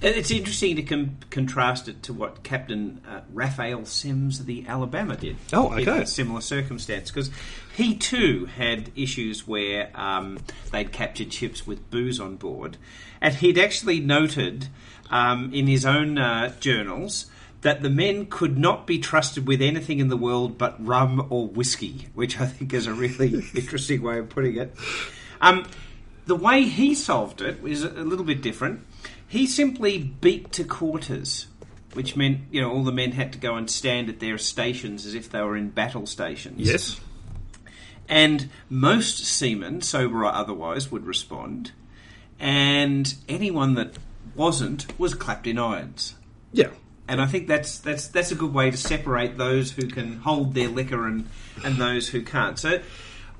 It's 0.00 0.32
interesting 0.32 0.74
to 0.76 0.82
com- 0.82 1.18
contrast 1.30 1.86
it 1.86 2.02
to 2.02 2.12
what 2.12 2.42
Captain 2.42 3.00
uh, 3.08 3.20
Raphael 3.32 3.84
Semmes 3.84 4.40
of 4.40 4.46
the 4.46 4.66
Alabama 4.66 5.16
did. 5.16 5.36
Oh, 5.52 5.72
in 5.74 5.88
okay. 5.88 6.02
a 6.02 6.06
similar 6.06 6.40
circumstance, 6.40 7.08
because 7.10 7.30
he 7.76 7.94
too 7.94 8.46
had 8.46 8.90
issues 8.96 9.46
where 9.46 9.90
um, 9.94 10.40
they'd 10.72 10.90
captured 10.90 11.32
ships 11.32 11.68
with 11.68 11.88
booze 11.88 12.18
on 12.18 12.34
board, 12.34 12.78
and 13.20 13.34
he'd 13.34 13.58
actually 13.58 14.00
noted 14.00 14.66
um, 15.08 15.54
in 15.54 15.68
his 15.68 15.86
own 15.86 16.18
uh, 16.18 16.52
journals 16.58 17.26
that 17.62 17.80
the 17.80 17.90
men 17.90 18.26
could 18.26 18.58
not 18.58 18.86
be 18.86 18.98
trusted 18.98 19.46
with 19.46 19.62
anything 19.62 20.00
in 20.00 20.08
the 20.08 20.16
world 20.16 20.58
but 20.58 20.84
rum 20.84 21.26
or 21.30 21.48
whiskey, 21.48 22.08
which 22.14 22.40
I 22.40 22.46
think 22.46 22.74
is 22.74 22.86
a 22.86 22.92
really 22.92 23.44
interesting 23.54 24.02
way 24.02 24.18
of 24.18 24.28
putting 24.28 24.56
it. 24.56 24.74
Um, 25.40 25.66
the 26.26 26.36
way 26.36 26.64
he 26.64 26.94
solved 26.94 27.40
it 27.40 27.62
was 27.62 27.82
a 27.82 27.88
little 27.88 28.24
bit 28.24 28.42
different. 28.42 28.80
He 29.26 29.46
simply 29.46 29.98
beat 29.98 30.52
to 30.52 30.64
quarters, 30.64 31.46
which 31.94 32.16
meant 32.16 32.40
you 32.50 32.60
know 32.60 32.70
all 32.70 32.84
the 32.84 32.92
men 32.92 33.12
had 33.12 33.32
to 33.32 33.38
go 33.38 33.56
and 33.56 33.70
stand 33.70 34.08
at 34.08 34.20
their 34.20 34.38
stations 34.38 35.06
as 35.06 35.14
if 35.14 35.30
they 35.30 35.40
were 35.40 35.56
in 35.56 35.70
battle 35.70 36.06
stations. 36.06 36.68
Yes. 36.68 37.00
And 38.08 38.50
most 38.68 39.24
seamen, 39.24 39.80
sober 39.80 40.24
or 40.24 40.32
otherwise, 40.32 40.90
would 40.90 41.06
respond, 41.06 41.72
and 42.38 43.14
anyone 43.28 43.74
that 43.74 43.96
wasn't 44.34 44.98
was 44.98 45.14
clapped 45.14 45.46
in 45.46 45.58
irons. 45.58 46.16
Yeah. 46.52 46.70
And 47.12 47.20
I 47.20 47.26
think 47.26 47.46
that's 47.46 47.78
that's 47.78 48.08
that's 48.08 48.32
a 48.32 48.34
good 48.34 48.54
way 48.54 48.70
to 48.70 48.76
separate 48.78 49.36
those 49.36 49.70
who 49.70 49.86
can 49.86 50.16
hold 50.20 50.54
their 50.54 50.68
liquor 50.68 51.06
and 51.06 51.28
and 51.62 51.76
those 51.76 52.08
who 52.08 52.22
can't. 52.22 52.58
So. 52.58 52.80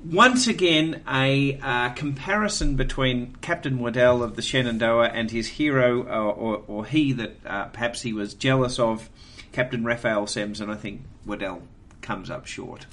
Once 0.05 0.47
again, 0.47 1.01
a 1.07 1.57
uh, 1.61 1.89
comparison 1.91 2.75
between 2.75 3.33
Captain 3.37 3.79
Waddell 3.79 4.21
of 4.21 4.35
the 4.35 4.41
Shenandoah 4.41 5.07
and 5.07 5.31
his 5.31 5.47
hero, 5.47 6.03
or, 6.03 6.33
or, 6.33 6.63
or 6.67 6.85
he 6.85 7.13
that 7.13 7.37
uh, 7.45 7.65
perhaps 7.67 8.01
he 8.01 8.11
was 8.11 8.33
jealous 8.33 8.79
of, 8.79 9.09
Captain 9.53 9.85
Raphael 9.85 10.27
Semmes, 10.27 10.59
and 10.59 10.69
I 10.69 10.75
think 10.75 11.03
Waddell 11.25 11.61
comes 12.01 12.29
up 12.29 12.45
short. 12.45 12.85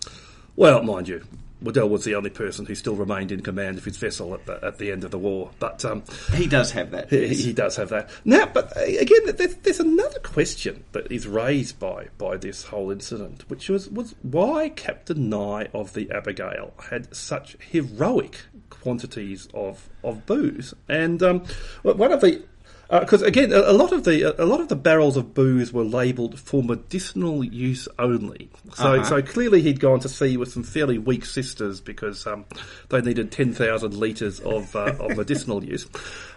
Well, 0.55 0.85
mind 0.85 1.09
you, 1.09 1.25
Waddell 1.63 1.89
was 1.89 2.05
the 2.05 2.15
only 2.15 2.31
person 2.31 2.67
who 2.67 2.75
still 2.75 2.97
remained 2.97 3.33
in 3.33 3.43
command 3.43 3.79
of 3.79 3.85
his 3.85 3.97
vessel 3.97 4.35
at 4.35 4.47
the, 4.47 4.65
at 4.65 4.79
the 4.79 4.91
end 4.91 5.05
of 5.05 5.11
the 5.11 5.19
war. 5.19 5.51
But 5.59 5.85
um, 5.85 6.05
He 6.35 6.47
does 6.47 6.73
have 6.73 6.91
that. 6.93 7.11
He, 7.11 7.29
he 7.29 7.53
does 7.53 7.77
have 7.77 7.91
that. 7.91 8.11
Now, 8.25 8.47
but 8.47 8.77
uh, 8.77 8.81
again, 8.81 9.21
there's, 9.37 9.57
there's 9.57 9.81
another 9.81 10.19
question 10.21 10.85
that 10.93 11.11
is 11.13 11.27
raised 11.27 11.79
by, 11.79 12.09
by 12.19 12.37
this 12.37 12.65
whole 12.65 12.91
incident, 12.91 13.49
which 13.49 13.69
was, 13.69 13.89
was 13.91 14.15
why 14.23 14.71
Captain 14.71 15.29
Nye 15.29 15.69
of 15.75 15.95
the 15.95 16.11
Abigail 16.11 16.73
had 16.91 17.15
such 17.15 17.57
heroic 17.61 18.41
quantities 18.71 19.49
of, 19.53 19.89
of 20.03 20.27
booze. 20.27 20.75
And 20.89 21.23
um, 21.23 21.45
one 21.83 22.13
of 22.13 22.21
the 22.21 22.43
Because 22.91 23.23
again, 23.23 23.53
a, 23.53 23.61
a 23.61 23.73
lot 23.73 23.93
of 23.93 24.03
the 24.03 24.35
a 24.43 24.45
lot 24.45 24.61
of 24.61 24.67
the 24.69 24.75
barrels 24.77 25.17
of 25.17 25.33
booze 25.33 25.73
were 25.73 25.85
labelled 25.85 26.41
for 26.41 26.61
medicinal 26.63 27.45
use 27.45 27.87
only. 28.01 28.51
So 28.75 28.95
Uh-huh. 28.95 29.05
so 29.05 29.23
clearly 29.23 29.63
he'd 29.63 29.79
gone 29.79 30.01
to 30.01 30.09
sea 30.09 30.37
with 30.37 30.51
some 30.51 30.65
fairly 30.65 30.99
weak 30.99 31.25
sisters 31.25 31.81
because 31.81 32.27
um, 32.27 32.47
they 32.89 33.01
needed 33.01 33.31
ten 33.31 33.55
thousand 33.55 33.95
litres 33.95 34.41
of 34.41 34.75
uh, 34.75 34.95
of 34.99 35.17
medicinal 35.17 35.63
use. 35.65 35.87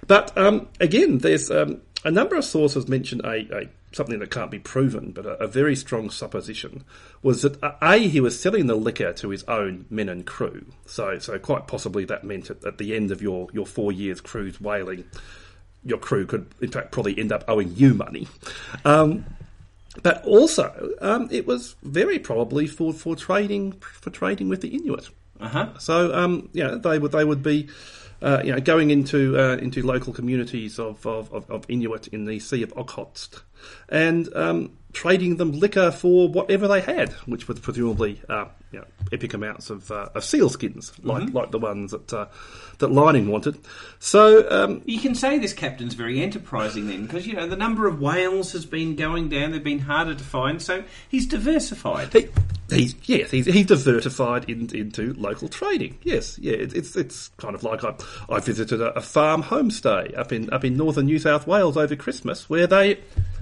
But 0.05 0.37
um, 0.37 0.67
again, 0.79 1.17
there's 1.19 1.49
um, 1.49 1.81
a 2.05 2.11
number 2.11 2.35
of 2.35 2.45
sources 2.45 2.87
mention 2.87 3.21
a, 3.25 3.47
a 3.51 3.69
something 3.91 4.19
that 4.19 4.29
can't 4.29 4.51
be 4.51 4.59
proven, 4.59 5.11
but 5.11 5.25
a, 5.25 5.43
a 5.43 5.47
very 5.47 5.75
strong 5.75 6.11
supposition 6.11 6.83
was 7.23 7.41
that 7.41 7.63
uh, 7.63 7.73
a 7.81 7.97
he 7.97 8.19
was 8.19 8.39
selling 8.39 8.67
the 8.67 8.75
liquor 8.75 9.11
to 9.13 9.29
his 9.29 9.43
own 9.45 9.85
men 9.89 10.07
and 10.07 10.27
crew. 10.27 10.65
So 10.85 11.17
so 11.17 11.39
quite 11.39 11.65
possibly 11.65 12.05
that 12.05 12.23
meant 12.23 12.51
at, 12.51 12.63
at 12.63 12.77
the 12.77 12.95
end 12.95 13.09
of 13.11 13.23
your 13.23 13.47
your 13.53 13.65
four 13.65 13.91
years 13.91 14.21
cruise 14.21 14.61
whaling 14.61 15.05
your 15.85 15.97
crew 15.97 16.25
could, 16.25 16.47
in 16.61 16.71
fact, 16.71 16.91
probably 16.91 17.17
end 17.17 17.31
up 17.31 17.43
owing 17.47 17.75
you 17.75 17.93
money. 17.93 18.27
Um, 18.85 19.25
but 20.01 20.25
also, 20.25 20.91
um, 21.01 21.27
it 21.31 21.45
was 21.45 21.75
very 21.83 22.17
probably 22.17 22.67
for, 22.67 22.93
for 22.93 23.15
trading 23.15 23.73
for 23.73 24.09
trading 24.09 24.49
with 24.49 24.61
the 24.61 24.69
Inuit. 24.69 25.09
Uh 25.39 25.47
huh. 25.49 25.77
So, 25.77 26.13
um, 26.15 26.49
yeah, 26.53 26.75
they 26.75 26.97
would 26.97 27.11
they 27.11 27.23
would 27.23 27.43
be, 27.43 27.67
uh, 28.21 28.41
you 28.43 28.53
know, 28.53 28.59
going 28.59 28.91
into 28.91 29.37
uh, 29.37 29.57
into 29.57 29.85
local 29.85 30.13
communities 30.13 30.79
of, 30.79 31.05
of, 31.05 31.31
of, 31.33 31.49
of 31.51 31.65
Inuit 31.67 32.07
in 32.07 32.25
the 32.25 32.39
Sea 32.39 32.63
of 32.63 32.73
Okhotsk, 32.75 33.41
and 33.89 34.33
um, 34.35 34.77
trading 34.93 35.37
them 35.37 35.51
liquor 35.51 35.91
for 35.91 36.29
whatever 36.29 36.67
they 36.67 36.79
had, 36.79 37.11
which 37.25 37.47
was 37.47 37.59
presumably 37.59 38.21
uh, 38.29 38.45
you 38.71 38.79
know, 38.79 38.85
epic 39.11 39.33
amounts 39.33 39.69
of, 39.69 39.91
uh, 39.91 40.09
of 40.15 40.23
seal 40.23 40.49
skins, 40.49 40.93
like 41.03 41.33
like 41.33 41.51
the 41.51 41.59
ones 41.59 41.91
that 41.91 42.13
uh, 42.13 42.27
that 42.77 42.87
Lining 42.89 43.27
wanted. 43.27 43.57
So, 43.99 44.49
um, 44.49 44.81
You 44.85 44.99
can 44.99 45.15
say 45.15 45.39
this 45.39 45.53
captain's 45.53 45.93
very 45.93 46.21
enterprising 46.21 46.87
then, 46.87 47.03
because 47.05 47.27
you 47.27 47.33
know 47.33 47.47
the 47.47 47.55
number 47.55 47.87
of 47.87 47.99
whales 47.99 48.51
has 48.53 48.65
been 48.65 48.95
going 48.95 49.29
down; 49.29 49.51
they've 49.51 49.63
been 49.63 49.79
harder 49.79 50.15
to 50.15 50.23
find. 50.23 50.61
So 50.61 50.83
he's 51.09 51.25
diversified. 51.25 52.13
He, 52.13 52.29
he's 52.69 52.95
yes, 53.03 53.31
he's, 53.31 53.45
he's 53.45 53.65
diversified 53.65 54.49
in, 54.49 54.73
into 54.75 55.13
local 55.13 55.49
trading. 55.49 55.97
Yes, 56.03 56.37
yeah, 56.39 56.53
it, 56.53 56.75
it's 56.75 56.95
it's 56.95 57.29
kind 57.37 57.55
of 57.55 57.63
like 57.63 57.83
I, 57.83 57.95
I 58.29 58.39
visited 58.39 58.81
a, 58.81 58.93
a 58.93 59.01
farm 59.01 59.43
homestay 59.43 60.17
up 60.17 60.31
in 60.31 60.51
up 60.51 60.63
in 60.63 60.77
northern 60.77 61.05
New 61.05 61.19
South 61.19 61.47
Wales 61.47 61.77
over 61.77 61.95
Christmas, 61.95 62.49
where 62.49 62.67
they 62.67 62.99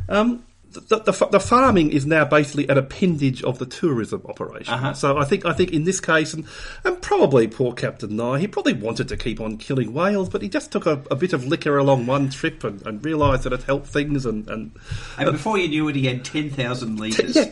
um, 0.09 0.43
the, 0.71 0.99
the, 0.99 1.27
the 1.31 1.39
farming 1.39 1.91
is 1.91 2.05
now 2.05 2.25
basically 2.25 2.67
an 2.67 2.77
appendage 2.77 3.43
of 3.43 3.59
the 3.59 3.65
tourism 3.65 4.21
operation. 4.25 4.73
Uh-huh. 4.73 4.93
So 4.93 5.17
I 5.17 5.25
think 5.25 5.45
I 5.45 5.53
think 5.53 5.71
in 5.71 5.83
this 5.83 5.99
case, 5.99 6.33
and, 6.33 6.45
and 6.83 7.01
probably 7.01 7.47
poor 7.47 7.73
Captain 7.73 8.15
Nye, 8.15 8.39
he 8.39 8.47
probably 8.47 8.73
wanted 8.73 9.07
to 9.09 9.17
keep 9.17 9.39
on 9.39 9.57
killing 9.57 9.93
whales, 9.93 10.29
but 10.29 10.41
he 10.41 10.49
just 10.49 10.71
took 10.71 10.85
a, 10.85 11.03
a 11.11 11.15
bit 11.15 11.33
of 11.33 11.45
liquor 11.45 11.77
along 11.77 12.05
one 12.05 12.29
trip 12.29 12.63
and, 12.63 12.85
and 12.85 13.03
realised 13.03 13.43
that 13.43 13.53
it 13.53 13.63
helped 13.63 13.87
things 13.87 14.25
and, 14.25 14.49
and 14.49 14.71
And 15.17 15.31
before 15.31 15.57
you 15.57 15.67
knew 15.67 15.87
it, 15.89 15.95
he 15.95 16.05
had 16.05 16.23
ten 16.23 16.49
thousand 16.49 16.99
litres. 16.99 17.35
yeah, 17.35 17.45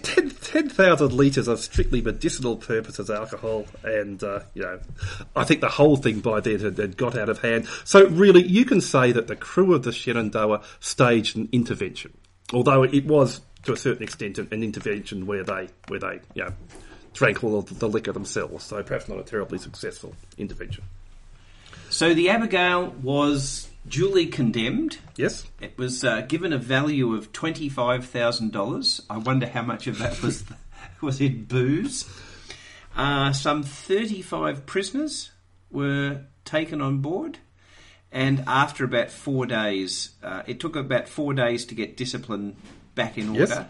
10 0.51 0.69
litres 1.10 1.47
of 1.47 1.60
strictly 1.60 2.01
medicinal 2.01 2.58
purposes 2.58 3.10
alcohol, 3.10 3.65
and, 3.84 4.23
uh, 4.23 4.39
you 4.53 4.63
know, 4.63 4.79
I 5.36 5.43
think 5.43 5.62
the 5.62 5.69
whole 5.69 5.95
thing 5.95 6.21
by 6.21 6.39
then 6.39 6.60
had, 6.60 6.77
had 6.77 6.97
got 6.97 7.17
out 7.17 7.29
of 7.29 7.39
hand. 7.39 7.67
So, 7.84 8.08
really, 8.08 8.45
you 8.47 8.65
can 8.65 8.82
say 8.82 9.12
that 9.12 9.27
the 9.27 9.36
crew 9.36 9.73
of 9.73 9.84
the 9.84 9.91
Shenandoah 9.91 10.63
staged 10.79 11.38
an 11.38 11.49
intervention, 11.51 12.13
although 12.53 12.83
it 12.83 13.05
was, 13.05 13.41
to 13.63 13.73
a 13.73 13.77
certain 13.77 14.03
extent, 14.03 14.38
an, 14.38 14.63
intervention 14.63 15.25
where 15.25 15.43
they, 15.43 15.69
where 15.88 15.99
they, 15.99 16.19
you 16.33 16.43
know, 16.43 16.53
drank 17.13 17.43
all 17.43 17.57
of 17.59 17.79
the 17.79 17.89
liquor 17.89 18.12
themselves, 18.12 18.63
so 18.63 18.81
perhaps 18.83 19.07
not 19.07 19.19
a 19.19 19.23
terribly 19.23 19.57
successful 19.57 20.15
intervention. 20.38 20.83
So 21.89 22.13
the 22.13 22.29
Abigail 22.29 22.88
was 23.01 23.69
duly 23.88 24.27
condemned. 24.27 24.99
Yes? 25.15 25.45
It 25.59 25.77
was 25.77 26.03
uh, 26.03 26.21
given 26.21 26.53
a 26.53 26.57
value 26.57 27.15
of 27.15 27.31
twenty 27.31 27.69
five 27.69 28.05
thousand 28.05 28.51
dollars. 28.51 29.01
I 29.09 29.17
wonder 29.17 29.47
how 29.47 29.63
much 29.63 29.88
of 29.88 29.97
that 29.99 30.21
was 30.21 30.43
was 31.01 31.19
in 31.19 31.45
booze. 31.45 32.07
Uh, 32.95 33.33
some 33.33 33.63
thirty 33.63 34.21
five 34.21 34.65
prisoners 34.65 35.31
were 35.71 36.21
taken 36.45 36.81
on 36.81 36.99
board, 36.99 37.39
and 38.12 38.43
after 38.48 38.84
about 38.84 39.12
four 39.12 39.45
days, 39.45 40.12
uh, 40.24 40.43
it 40.48 40.60
took 40.60 40.76
about 40.76 41.08
four 41.08 41.34
days 41.34 41.65
to 41.65 41.76
get 41.76 41.95
discipline 41.95 42.56
back 42.95 43.17
in 43.17 43.30
order. 43.30 43.39
Yes. 43.41 43.65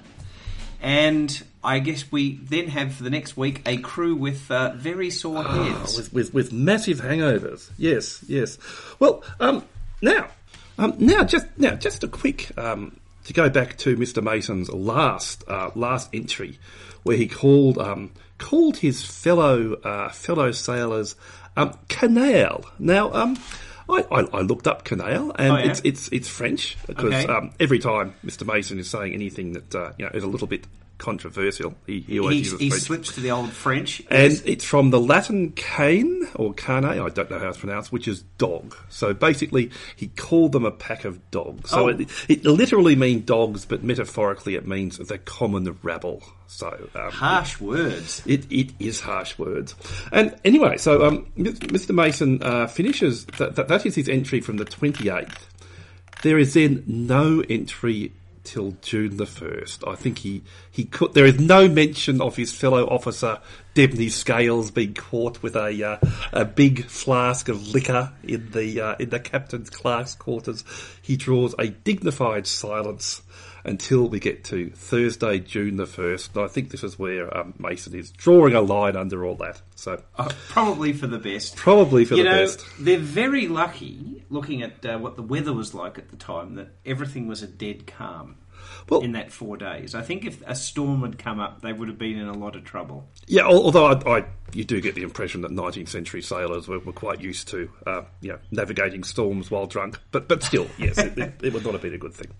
And 0.81 1.43
I 1.61 1.79
guess 1.79 2.09
we 2.09 2.37
then 2.37 2.69
have 2.69 2.95
for 2.95 3.03
the 3.03 3.09
next 3.09 3.35
week 3.35 3.61
a 3.65 3.77
crew 3.77 4.15
with 4.15 4.49
uh, 4.49 4.73
very 4.75 5.09
sore 5.09 5.43
heads. 5.43 5.97
with, 5.97 6.13
with, 6.13 6.33
with 6.33 6.53
massive 6.53 7.01
hangovers. 7.01 7.69
Yes, 7.77 8.23
yes. 8.27 8.57
Well, 8.97 9.23
um, 9.41 9.65
now, 10.01 10.29
um, 10.77 10.95
now 10.99 11.25
just 11.25 11.47
now 11.57 11.75
just 11.75 12.05
a 12.05 12.07
quick 12.07 12.57
um, 12.57 12.97
to 13.25 13.33
go 13.33 13.49
back 13.49 13.77
to 13.79 13.97
Mr. 13.97 14.23
Mason's 14.23 14.71
last 14.71 15.43
uh, 15.49 15.71
last 15.75 16.09
entry, 16.13 16.57
where 17.03 17.17
he 17.17 17.27
called 17.27 17.77
um, 17.77 18.11
called 18.37 18.77
his 18.77 19.03
fellow 19.03 19.73
uh, 19.73 20.07
fellow 20.09 20.53
sailors 20.53 21.15
um, 21.57 21.77
canal. 21.89 22.63
Now, 22.79 23.11
um, 23.11 23.37
I, 23.89 24.05
I, 24.11 24.19
I 24.33 24.41
looked 24.41 24.67
up 24.67 24.83
canal, 24.85 25.31
and 25.37 25.53
Oh, 25.53 25.57
yeah? 25.57 25.69
it's 25.71 25.81
it's 25.83 26.09
it's 26.09 26.27
French 26.27 26.77
because 26.87 27.13
Okay. 27.13 27.27
um, 27.27 27.51
every 27.59 27.79
time 27.79 28.13
Mr. 28.25 28.45
Mason 28.45 28.77
is 28.79 28.89
saying 28.89 29.13
anything 29.13 29.53
that 29.53 29.73
uh, 29.75 29.91
you 29.97 30.05
know 30.05 30.11
is 30.13 30.23
a 30.23 30.27
little 30.27 30.47
bit 30.47 30.65
controversial, 30.99 31.73
he, 31.87 32.01
he 32.01 32.19
always 32.19 32.51
He, 32.51 32.65
he 32.65 32.69
slips 32.69 33.13
to 33.15 33.21
the 33.21 33.31
old 33.31 33.51
French. 33.51 34.01
And 34.11 34.31
Yes. 34.33 34.41
it's 34.45 34.63
from 34.63 34.91
the 34.91 34.99
Latin 34.99 35.51
cane, 35.53 36.27
or 36.35 36.53
cane, 36.53 36.85
I 36.85 37.09
don't 37.09 37.31
know 37.31 37.39
how 37.39 37.49
it's 37.49 37.57
pronounced, 37.57 37.91
which 37.91 38.07
is 38.07 38.21
dog. 38.37 38.75
So 38.89 39.13
basically, 39.13 39.71
he 39.95 40.07
called 40.09 40.51
them 40.51 40.65
a 40.65 40.71
pack 40.71 41.05
of 41.05 41.31
dogs. 41.31 41.71
So 41.71 41.85
Oh. 41.85 41.87
it, 41.87 42.07
it 42.29 42.45
literally 42.45 42.95
means 42.95 43.25
dogs, 43.25 43.65
but 43.65 43.83
metaphorically 43.83 44.53
it 44.55 44.67
means 44.67 44.97
the 44.99 45.17
common 45.17 45.75
rabble. 45.81 46.21
So 46.47 46.89
um, 46.95 47.11
harsh 47.11 47.59
words. 47.59 48.21
it, 48.25 48.51
it 48.51 48.71
is 48.79 48.99
harsh 49.01 49.37
words. 49.37 49.75
And 50.11 50.35
anyway, 50.43 50.77
so 50.77 51.05
um, 51.05 51.27
Mr. 51.37 51.95
Mason 51.95 52.41
uh, 52.43 52.67
finishes, 52.67 53.25
that, 53.37 53.55
that, 53.55 53.67
that 53.67 53.85
is 53.85 53.95
his 53.95 54.09
entry 54.09 54.41
from 54.41 54.57
the 54.57 54.65
28th. 54.65 55.31
There 56.21 56.37
is 56.37 56.53
then 56.55 56.83
no 56.85 57.41
entry 57.49 58.11
till 58.43 58.77
June 58.81 59.17
the 59.17 59.25
1st. 59.25 59.87
I 59.87 59.95
think 59.95 60.19
he, 60.19 60.43
he 60.69 60.85
could, 60.85 61.13
there 61.13 61.25
is 61.25 61.39
no 61.39 61.67
mention 61.67 62.21
of 62.21 62.35
his 62.35 62.51
fellow 62.51 62.85
officer, 62.87 63.39
Dabney 63.73 64.09
Scales, 64.09 64.71
being 64.71 64.93
caught 64.93 65.41
with 65.41 65.55
a, 65.55 65.83
uh, 65.83 65.97
a 66.31 66.45
big 66.45 66.85
flask 66.85 67.49
of 67.49 67.73
liquor 67.73 68.13
in 68.23 68.51
the, 68.51 68.81
uh, 68.81 68.95
in 68.99 69.09
the 69.09 69.19
captain's 69.19 69.69
class 69.69 70.15
quarters. 70.15 70.63
He 71.01 71.17
draws 71.17 71.55
a 71.59 71.67
dignified 71.67 72.47
silence 72.47 73.21
until 73.65 74.07
we 74.07 74.19
get 74.19 74.43
to 74.45 74.69
Thursday, 74.71 75.39
June 75.39 75.77
the 75.77 75.85
1st. 75.85 76.35
And 76.35 76.45
I 76.45 76.47
think 76.47 76.69
this 76.71 76.83
is 76.83 76.97
where 76.97 77.35
um, 77.37 77.53
Mason 77.59 77.93
is 77.95 78.11
drawing 78.11 78.53
a 78.55 78.61
line 78.61 78.95
under 78.95 79.25
all 79.25 79.35
that. 79.35 79.61
So 79.75 80.01
Uh, 80.17 80.29
probably 80.49 80.93
for 80.93 81.07
the 81.07 81.17
best. 81.19 81.55
probably 81.55 82.05
for 82.05 82.15
you 82.15 82.23
the 82.23 82.29
know, 82.29 82.45
best. 82.45 82.65
they're 82.79 82.97
very 82.97 83.47
lucky, 83.47 84.23
looking 84.29 84.61
at 84.61 84.85
uh, 84.85 84.97
what 84.97 85.15
the 85.15 85.23
weather 85.23 85.53
was 85.53 85.73
like 85.73 85.97
at 85.97 86.09
the 86.09 86.17
time, 86.17 86.55
that 86.55 86.69
everything 86.85 87.27
was 87.27 87.41
a 87.43 87.47
dead 87.47 87.85
calm 87.87 88.35
Well- 88.89 89.01
in 89.01 89.11
that 89.13 89.31
four 89.31 89.57
days. 89.57 89.95
I 89.95 90.01
think 90.01 90.25
if 90.25 90.41
a 90.47 90.55
storm 90.55 91.01
had 91.01 91.17
come 91.17 91.39
up, 91.39 91.61
they 91.61 91.73
would 91.73 91.87
have 91.87 91.97
been 91.97 92.17
in 92.17 92.27
a 92.27 92.33
lot 92.37 92.55
of 92.55 92.63
trouble. 92.63 93.07
Yeah, 93.27 93.43
although 93.43 93.87
I, 93.87 94.17
I, 94.19 94.25
you 94.53 94.63
do 94.63 94.81
get 94.81 94.95
the 94.95 95.03
impression 95.03 95.41
that 95.41 95.51
19th 95.51 95.89
century 95.89 96.21
sailors 96.21 96.67
were, 96.67 96.79
were 96.79 96.93
quite 96.93 97.21
used 97.21 97.47
to, 97.49 97.69
uh, 97.85 98.01
you 98.21 98.29
know, 98.31 98.39
navigating 98.51 99.03
storms 99.03 99.51
while 99.51 99.67
drunk. 99.67 99.99
But 100.11 100.27
but 100.27 100.43
still, 100.43 100.67
yes, 100.77 100.97
it, 100.97 101.17
it, 101.17 101.33
it 101.43 101.53
would 101.53 101.63
not 101.63 101.73
have 101.73 101.81
been 101.81 101.93
a 101.93 101.97
good 101.97 102.13
thing. 102.13 102.31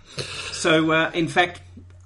So, 0.51 0.91
uh, 0.91 1.11
in 1.13 1.27
fact, 1.27 1.61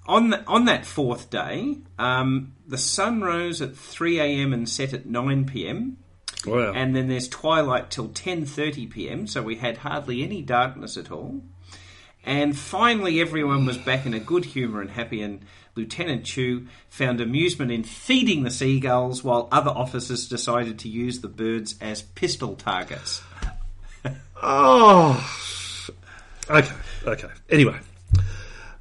on 0.05 0.31
the, 0.31 0.43
on 0.45 0.65
that 0.65 0.85
fourth 0.85 1.29
day, 1.29 1.77
um, 1.97 2.53
the 2.67 2.77
sun 2.77 3.21
rose 3.21 3.61
at 3.61 3.75
three 3.75 4.19
a.m. 4.19 4.53
and 4.53 4.67
set 4.67 4.93
at 4.93 5.05
nine 5.05 5.45
p.m. 5.45 5.97
Wow. 6.45 6.73
and 6.75 6.93
then 6.93 7.07
there's 7.07 7.29
twilight 7.29 7.89
till 7.89 8.09
10:30 8.09 8.89
p.m. 8.89 9.27
So 9.27 9.41
we 9.41 9.55
had 9.55 9.77
hardly 9.77 10.23
any 10.23 10.41
darkness 10.41 10.97
at 10.97 11.09
all. 11.09 11.41
And 12.23 12.57
finally, 12.57 13.19
everyone 13.19 13.65
was 13.65 13.77
back 13.77 14.05
in 14.05 14.13
a 14.13 14.19
good 14.19 14.45
humour 14.45 14.79
and 14.81 14.89
happy, 14.89 15.21
and 15.21 15.41
Lieutenant 15.75 16.23
Chew 16.23 16.67
found 16.89 17.19
amusement 17.19 17.71
in 17.71 17.83
feeding 17.83 18.43
the 18.43 18.51
seagulls, 18.51 19.23
while 19.23 19.49
other 19.51 19.71
officers 19.71 20.29
decided 20.29 20.79
to 20.79 20.89
use 20.89 21.19
the 21.19 21.27
birds 21.27 21.75
as 21.81 22.01
pistol 22.01 22.55
targets. 22.55 23.21
Oh, 24.41 25.25
okay, 26.49 26.73
okay. 27.05 27.29
Anyway, 27.49 27.79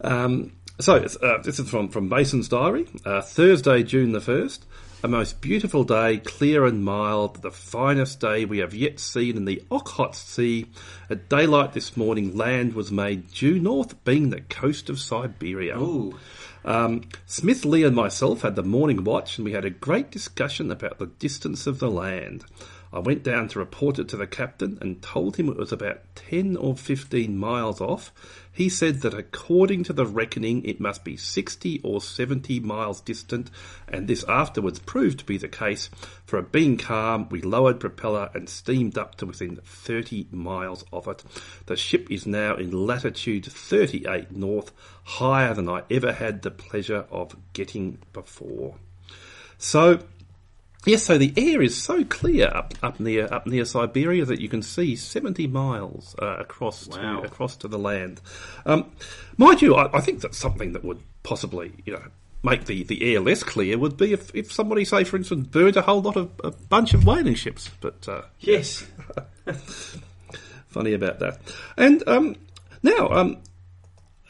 um, 0.00 0.52
so 0.80 0.96
uh, 0.96 1.42
this 1.42 1.60
is 1.60 1.70
from 1.70 1.88
from 1.88 2.08
Mason's 2.08 2.48
diary. 2.48 2.88
Uh, 3.04 3.20
Thursday, 3.22 3.82
June 3.84 4.12
the 4.12 4.20
first. 4.20 4.66
A 5.04 5.08
most 5.08 5.40
beautiful 5.40 5.82
day, 5.82 6.18
clear 6.18 6.64
and 6.64 6.84
mild, 6.84 7.42
the 7.42 7.50
finest 7.50 8.20
day 8.20 8.44
we 8.44 8.58
have 8.58 8.72
yet 8.72 9.00
seen 9.00 9.36
in 9.36 9.46
the 9.46 9.60
Okhotsk 9.68 10.14
Sea. 10.14 10.66
At 11.10 11.28
daylight 11.28 11.72
this 11.72 11.96
morning, 11.96 12.36
land 12.36 12.74
was 12.74 12.92
made 12.92 13.32
due 13.32 13.58
north, 13.58 14.04
being 14.04 14.30
the 14.30 14.42
coast 14.42 14.88
of 14.88 15.00
Siberia. 15.00 15.76
Ooh. 15.76 16.16
Um, 16.64 17.02
Smith, 17.26 17.64
Lee, 17.64 17.82
and 17.82 17.96
myself 17.96 18.42
had 18.42 18.54
the 18.54 18.62
morning 18.62 19.02
watch, 19.02 19.38
and 19.38 19.44
we 19.44 19.50
had 19.50 19.64
a 19.64 19.70
great 19.70 20.12
discussion 20.12 20.70
about 20.70 21.00
the 21.00 21.06
distance 21.06 21.66
of 21.66 21.80
the 21.80 21.90
land. 21.90 22.44
I 22.94 22.98
went 22.98 23.22
down 23.22 23.48
to 23.48 23.58
report 23.58 23.98
it 23.98 24.08
to 24.08 24.18
the 24.18 24.26
captain 24.26 24.76
and 24.82 25.00
told 25.00 25.36
him 25.36 25.48
it 25.48 25.56
was 25.56 25.72
about 25.72 26.02
10 26.14 26.56
or 26.58 26.76
15 26.76 27.38
miles 27.38 27.80
off. 27.80 28.12
He 28.52 28.68
said 28.68 29.00
that 29.00 29.14
according 29.14 29.84
to 29.84 29.94
the 29.94 30.04
reckoning, 30.04 30.62
it 30.66 30.78
must 30.78 31.02
be 31.02 31.16
60 31.16 31.80
or 31.82 32.02
70 32.02 32.60
miles 32.60 33.00
distant, 33.00 33.50
and 33.88 34.06
this 34.06 34.24
afterwards 34.24 34.78
proved 34.78 35.20
to 35.20 35.24
be 35.24 35.38
the 35.38 35.48
case. 35.48 35.88
For 36.26 36.38
it 36.38 36.52
being 36.52 36.76
calm, 36.76 37.30
we 37.30 37.40
lowered 37.40 37.80
propeller 37.80 38.30
and 38.34 38.46
steamed 38.46 38.98
up 38.98 39.14
to 39.16 39.26
within 39.26 39.56
30 39.64 40.26
miles 40.30 40.84
of 40.92 41.08
it. 41.08 41.24
The 41.64 41.76
ship 41.76 42.10
is 42.10 42.26
now 42.26 42.56
in 42.56 42.86
latitude 42.86 43.46
38 43.46 44.32
north, 44.32 44.70
higher 45.04 45.54
than 45.54 45.68
I 45.68 45.84
ever 45.90 46.12
had 46.12 46.42
the 46.42 46.50
pleasure 46.50 47.06
of 47.10 47.36
getting 47.54 47.98
before. 48.12 48.76
So, 49.56 50.00
Yes, 50.84 51.04
so 51.04 51.16
the 51.16 51.32
air 51.36 51.62
is 51.62 51.80
so 51.80 52.04
clear 52.04 52.48
up, 52.52 52.74
up 52.82 52.98
near 52.98 53.28
up 53.32 53.46
near 53.46 53.64
Siberia 53.64 54.24
that 54.24 54.40
you 54.40 54.48
can 54.48 54.62
see 54.62 54.96
seventy 54.96 55.46
miles 55.46 56.14
uh, 56.20 56.36
across 56.40 56.88
Wow. 56.88 57.20
to 57.20 57.26
across 57.26 57.56
to 57.58 57.68
the 57.68 57.78
land. 57.78 58.20
Um, 58.66 58.90
mind 59.36 59.62
you, 59.62 59.76
I, 59.76 59.96
I 59.98 60.00
think 60.00 60.22
that 60.22 60.34
something 60.34 60.72
that 60.72 60.84
would 60.84 61.00
possibly 61.22 61.72
you 61.84 61.92
know 61.92 62.02
make 62.42 62.64
the, 62.64 62.82
the 62.82 63.14
air 63.14 63.20
less 63.20 63.44
clear 63.44 63.78
would 63.78 63.96
be 63.96 64.12
if, 64.12 64.34
if 64.34 64.50
somebody 64.52 64.84
say 64.84 65.04
for 65.04 65.16
instance 65.16 65.46
burned 65.46 65.76
a 65.76 65.82
whole 65.82 66.02
lot 66.02 66.16
of 66.16 66.28
a 66.42 66.50
bunch 66.50 66.94
of 66.94 67.06
whaling 67.06 67.36
ships. 67.36 67.70
But 67.80 68.08
uh, 68.08 68.22
Yes. 68.40 68.84
funny 70.68 70.94
about 70.94 71.20
that. 71.20 71.38
And 71.76 72.02
um, 72.08 72.36
now, 72.82 73.08
um, 73.10 73.36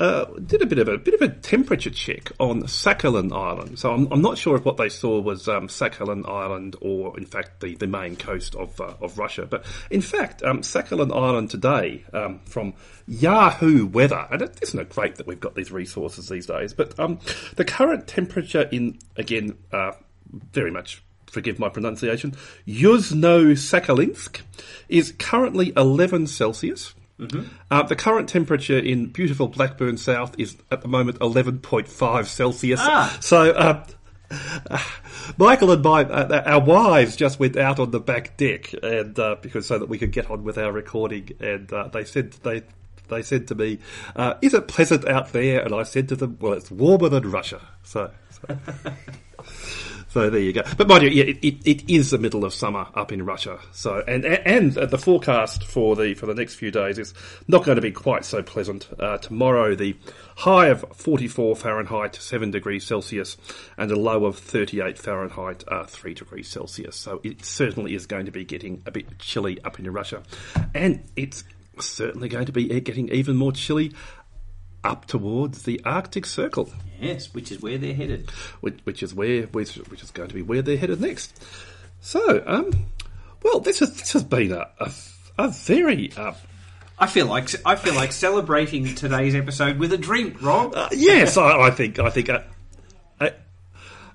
uh, 0.03 0.25
did 0.45 0.61
a 0.61 0.67
bit 0.67 0.81
of 0.81 0.88
a 0.88 0.99
bit 0.99 1.15
of 1.15 1.23
a 1.23 1.29
temperature 1.29 1.88
check 1.88 2.33
on 2.41 2.62
Sakhalin 2.65 3.33
Island. 3.33 3.79
So 3.79 3.93
I'm, 3.93 4.09
I'm 4.11 4.21
not 4.21 4.37
sure 4.37 4.57
if 4.57 4.65
what 4.65 4.77
they 4.77 4.88
saw 4.88 5.21
was 5.21 5.47
um, 5.47 5.69
Sakhalin 5.69 6.29
Island 6.29 6.75
or, 6.81 7.17
in 7.17 7.25
fact, 7.25 7.61
the, 7.61 7.77
the 7.77 7.87
main 7.87 8.17
coast 8.17 8.57
of 8.57 8.81
uh, 8.81 8.95
of 9.01 9.17
Russia. 9.17 9.47
But 9.47 9.65
in 9.93 10.01
fact, 10.01 10.43
um, 10.43 10.62
Sakhalin 10.62 11.15
Island 11.15 11.51
today 11.51 12.05
um, 12.12 12.41
from 12.47 12.75
Yahoo 13.07 13.87
Weather, 13.87 14.27
and 14.33 14.43
it 14.43 14.59
isn't 14.61 14.81
it 14.81 14.88
great 14.88 15.15
that 15.17 15.29
we've 15.29 15.38
got 15.38 15.55
these 15.55 15.71
resources 15.71 16.29
these 16.29 16.47
days. 16.47 16.75
But 16.75 16.99
um, 16.99 17.21
the 17.55 17.65
current 17.65 18.09
temperature 18.09 18.62
in 18.73 18.99
again 19.17 19.57
uh, 19.73 19.93
very 20.53 20.73
much 20.73 21.01
forgive 21.31 21.61
my 21.61 21.69
pronunciation, 21.69 22.35
Yuzhno 22.67 23.53
Sakhalinsk 23.53 24.41
is 24.88 25.15
currently 25.19 25.73
11 25.77 26.27
Celsius. 26.27 26.93
Uh, 27.70 27.82
the 27.82 27.96
current 27.96 28.28
temperature 28.28 28.78
in 28.78 29.06
beautiful 29.06 29.48
Blackburn 29.48 29.96
South 29.96 30.35
is 30.38 30.56
at 30.70 30.82
the 30.82 30.88
moment 30.88 31.18
11.5 31.18 32.26
Celsius. 32.26 32.80
Ah. 32.82 33.16
So, 33.20 33.50
uh, 33.50 33.87
Michael 35.37 35.72
and 35.72 35.82
my, 35.82 36.04
uh, 36.04 36.42
our 36.46 36.61
wives 36.61 37.16
just 37.16 37.38
went 37.38 37.56
out 37.56 37.78
on 37.78 37.90
the 37.90 38.00
back 38.00 38.37
deck 38.37 38.72
and, 38.82 39.18
uh, 39.18 39.37
because 39.40 39.66
so 39.66 39.78
that 39.78 39.88
we 39.88 39.98
could 39.98 40.12
get 40.12 40.30
on 40.30 40.44
with 40.44 40.58
our 40.58 40.72
recording 40.72 41.30
and, 41.40 41.72
uh, 41.72 41.88
they 41.88 42.04
said, 42.04 42.32
they, 42.42 42.62
they 43.08 43.22
said 43.22 43.48
to 43.48 43.54
me, 43.54 43.78
uh, 44.16 44.35
is 44.40 44.54
it 44.54 44.68
pleasant 44.68 45.06
out 45.06 45.32
there? 45.32 45.61
And 45.61 45.74
I 45.74 45.82
said 45.82 46.08
to 46.08 46.16
them, 46.16 46.38
well, 46.40 46.54
it's 46.54 46.70
warmer 46.70 47.08
than 47.08 47.30
Russia. 47.30 47.61
So, 47.82 48.11
so. 48.30 48.58
So 50.12 50.29
there 50.29 50.42
you 50.42 50.53
go. 50.53 50.62
But 50.77 50.88
mind 50.88 51.05
you, 51.05 51.09
yeah, 51.09 51.25
it, 51.25 51.66
it, 51.66 51.90
is 51.90 52.11
the 52.11 52.18
middle 52.18 52.44
of 52.44 52.53
summer 52.53 52.87
up 52.94 53.12
in 53.12 53.25
Russia. 53.25 53.59
So 53.72 54.05
and 54.07 54.27
and 54.27 54.75
the 54.75 54.98
forecast 54.98 55.64
for 55.64 55.96
the 55.96 56.12
for 56.12 56.27
the 56.27 56.35
next 56.35 56.57
few 56.57 56.70
days 56.70 56.98
is 56.98 57.14
not 57.48 57.64
going 57.64 57.77
to 57.77 57.83
be 57.83 57.92
quite 57.92 58.27
so 58.27 58.42
pleasant. 58.42 58.90
Uh, 59.01 59.16
tomorrow, 59.16 59.75
the 59.75 59.96
high 60.37 60.66
of 60.66 60.85
44 60.94 61.57
Fahrenheit, 61.57 62.14
seven 62.16 62.51
degrees 62.51 62.85
Celsius, 62.85 63.38
and 63.79 63.90
a 63.90 63.96
low 63.96 64.27
of 64.27 64.37
38 64.38 64.98
Fahrenheit, 64.98 65.64
uh, 65.68 65.85
three 65.85 66.12
degrees 66.12 66.46
Celsius. 66.46 66.94
So 66.94 67.22
it 67.25 67.42
certainly 67.42 67.94
is 67.94 68.05
going 68.05 68.27
to 68.27 68.33
be 68.33 68.44
getting 68.44 68.83
a 68.85 68.90
bit 68.90 69.18
chilly 69.18 69.64
up 69.64 69.79
in 69.79 69.90
Russia, 69.90 70.22
and 70.75 71.03
it's 71.16 71.42
certainly 71.79 72.29
going 72.29 72.44
to 72.44 72.53
be 72.53 72.81
getting 72.81 73.09
even 73.09 73.37
more 73.37 73.53
chilly 73.53 73.94
up 74.85 75.07
towards 75.07 75.62
the 75.62 75.81
Arctic 75.85 76.27
Circle 76.27 76.71
Yes, 77.01 77.35
which 77.35 77.51
is 77.51 77.61
where 77.61 77.79
they're 77.79 77.95
headed. 77.95 78.31
which, 78.61 78.79
which 78.85 79.03
is 79.03 79.12
where 79.12 79.42
which, 79.47 79.75
which 79.75 80.03
is 80.03 80.11
going 80.12 80.29
to 80.29 80.35
be 80.35 80.42
where 80.42 80.62
they're 80.62 80.77
headed 80.77 81.01
next. 81.01 81.42
So, 82.01 82.42
um, 82.47 82.71
well, 83.42 83.61
this 83.61 83.81
has 83.81 83.97
this 83.97 84.12
has 84.12 84.23
been 84.25 84.53
a 84.53 84.68
a, 84.79 84.92
a 85.38 85.49
very 85.49 86.12
uh, 86.16 86.33
I 86.99 87.07
feel 87.09 87.27
like 87.27 87.49
I 87.66 87.75
feel 87.75 87.95
like 87.95 88.12
celebrating 88.12 88.95
today's 88.95 89.35
episode 89.35 89.79
with 89.79 89.92
a 89.92 89.99
drink, 89.99 90.40
Rob. 90.40 90.75
uh, 90.77 90.88
yes, 90.92 91.37
I, 91.37 91.62
I 91.62 91.71
think 91.71 91.99
I 91.99 92.11
think. 92.11 92.29
Uh, 92.29 92.42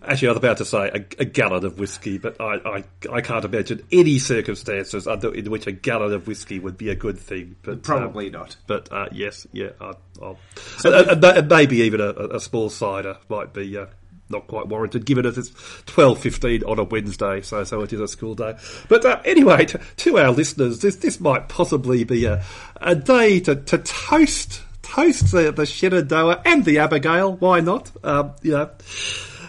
Actually, 0.08 0.30
I 0.30 0.32
was 0.32 0.38
about 0.38 0.58
to 0.58 0.66
say 0.66 0.88
a, 0.88 1.22
a 1.22 1.26
gallon 1.26 1.66
of 1.66 1.78
whiskey, 1.78 2.18
but 2.18 2.40
I, 2.40 2.56
I, 2.66 2.84
I 3.12 3.22
can't 3.22 3.44
imagine 3.44 3.86
any 3.92 4.20
circumstances 4.20 5.06
under, 5.06 5.34
in 5.34 5.52
which 5.52 5.68
a 5.68 5.72
gallon 5.74 6.14
of 6.14 6.28
whiskey 6.28 6.60
would 6.60 6.78
be 6.78 6.90
a 6.90 6.96
good 6.96 7.20
thing. 7.20 7.58
But 7.62 7.74
um, 7.74 7.82
Probably 7.82 8.30
not. 8.30 8.56
But 8.68 8.92
uh, 8.92 9.08
yes, 9.12 9.46
yeah, 9.52 9.72
I, 9.82 9.94
I'll, 10.22 10.38
and, 10.86 10.96
and, 10.96 11.24
and 11.24 11.50
maybe 11.50 11.78
even 11.82 12.00
a, 12.00 12.10
a 12.10 12.40
small 12.40 12.70
cider 12.70 13.18
might 13.30 13.54
be 13.54 13.78
uh, 13.78 13.88
not 14.30 14.48
quite 14.48 14.68
warranted, 14.68 15.06
given 15.06 15.24
that 15.24 15.38
it 15.38 15.40
is 15.40 15.52
twelve 15.86 16.20
fifteen 16.20 16.64
on 16.64 16.80
a 16.80 16.84
Wednesday, 16.84 17.42
so 17.42 17.64
so 17.64 17.82
it 17.82 17.92
is 17.92 18.00
a 18.00 18.08
school 18.08 18.36
day. 18.36 18.58
But 18.88 19.06
uh, 19.06 19.22
anyway, 19.26 19.66
to, 19.66 19.80
to 19.98 20.18
our 20.20 20.32
listeners, 20.32 20.80
this 20.80 20.96
this 20.98 21.20
might 21.20 21.50
possibly 21.50 22.04
be 22.04 22.26
a 22.26 22.44
a 22.78 22.96
day 22.96 23.40
to, 23.42 23.56
to 23.56 23.78
toast 23.80 24.62
toast 24.82 25.32
the, 25.32 25.52
the 25.52 25.66
Shenandoah 25.66 26.42
and 26.46 26.64
the 26.64 26.80
Abigail. 26.80 27.36
Why 27.36 27.60
not? 27.60 27.92
Um, 28.04 28.34
you 28.42 28.52
know. 28.52 28.70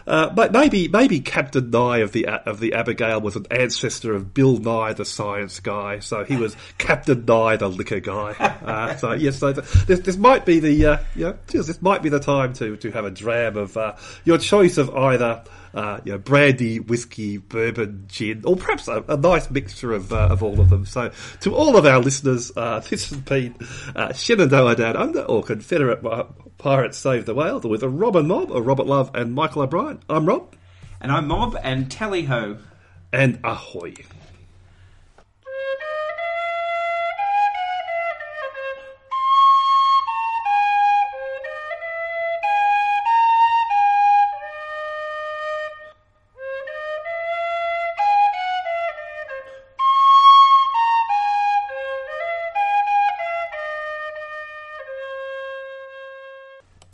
Uh, 0.09 0.31
but 0.31 0.53
maybe 0.53 0.89
maybe 0.89 1.21
Captain 1.21 1.69
Nye 1.71 1.99
of 1.99 2.13
the 2.13 2.27
of 2.27 2.61
the 2.61 2.73
Abigail 2.73 3.21
was 3.21 3.37
an 3.37 3.45
ancestor 3.51 4.15
of 4.15 4.33
Bill 4.33 4.57
Nye 4.57 4.95
the 4.95 5.05
science 5.05 5.61
guy, 5.61 5.99
so 5.99 6.25
he 6.25 6.37
was 6.37 6.57
Captain 6.79 7.27
Nye 7.27 7.57
the 7.57 7.69
liquor 7.69 8.01
guy. 8.01 8.33
Uh, 8.33 8.97
so 8.97 9.13
yes, 9.13 9.39
so 9.39 9.53
this, 9.53 10.01
this 10.01 10.17
might 10.17 10.47
be 10.47 10.61
the 10.61 10.87
uh, 10.87 10.99
you 11.15 11.25
know, 11.27 11.39
this 11.47 11.83
might 11.83 12.03
be 12.03 12.09
the 12.09 12.21
time 12.21 12.55
to 12.55 12.77
to 12.79 12.91
have 12.91 13.05
a 13.05 13.11
dram 13.11 13.59
of 13.59 13.77
uh, 13.77 13.97
your 14.25 14.39
choice 14.39 14.79
of 14.79 14.95
either. 14.97 15.45
Uh, 15.75 16.01
you 16.03 16.13
know, 16.13 16.19
brandy, 16.19 16.81
whiskey, 16.81 17.37
bourbon, 17.37 18.07
gin, 18.09 18.43
or 18.47 18.57
perhaps 18.57 18.89
a, 18.89 19.05
a 19.07 19.19
nice 19.19 19.51
mixture 19.51 19.93
of 19.93 20.11
uh, 20.15 20.29
of 20.31 20.43
all 20.43 20.59
of 20.59 20.71
them. 20.71 20.87
So, 20.87 21.13
to 21.43 21.55
all 21.55 21.77
of 21.77 21.85
our 21.85 21.99
listeners, 22.01 22.51
uh, 22.57 22.81
this 22.81 23.11
has 23.11 23.19
been 23.19 23.55
uh, 23.95 24.15
Shenandoah 24.15 24.77
Down 24.77 24.97
Under, 24.97 25.23
or 25.25 25.43
Confederate 25.43 26.03
Pi- 26.03 26.25
Pirates 26.59 26.99
Save 26.99 27.25
the 27.25 27.35
Whale, 27.35 27.61
with 27.61 27.83
a 27.85 27.89
Robin 27.89 28.27
Mob, 28.27 28.51
a 28.51 28.61
Robert 28.61 28.87
Love, 28.87 29.11
and 29.15 29.33
Michael 29.33 29.63
O'Brien. 29.63 30.01
I'm 30.11 30.27
Rob, 30.27 30.55
And 31.01 31.13
I'm 31.13 31.29
Mob 31.29 31.57
and 31.63 31.89
Tally 31.91 32.25
Ho. 32.25 32.57
and 33.13 33.39
ahoy. 33.45 33.95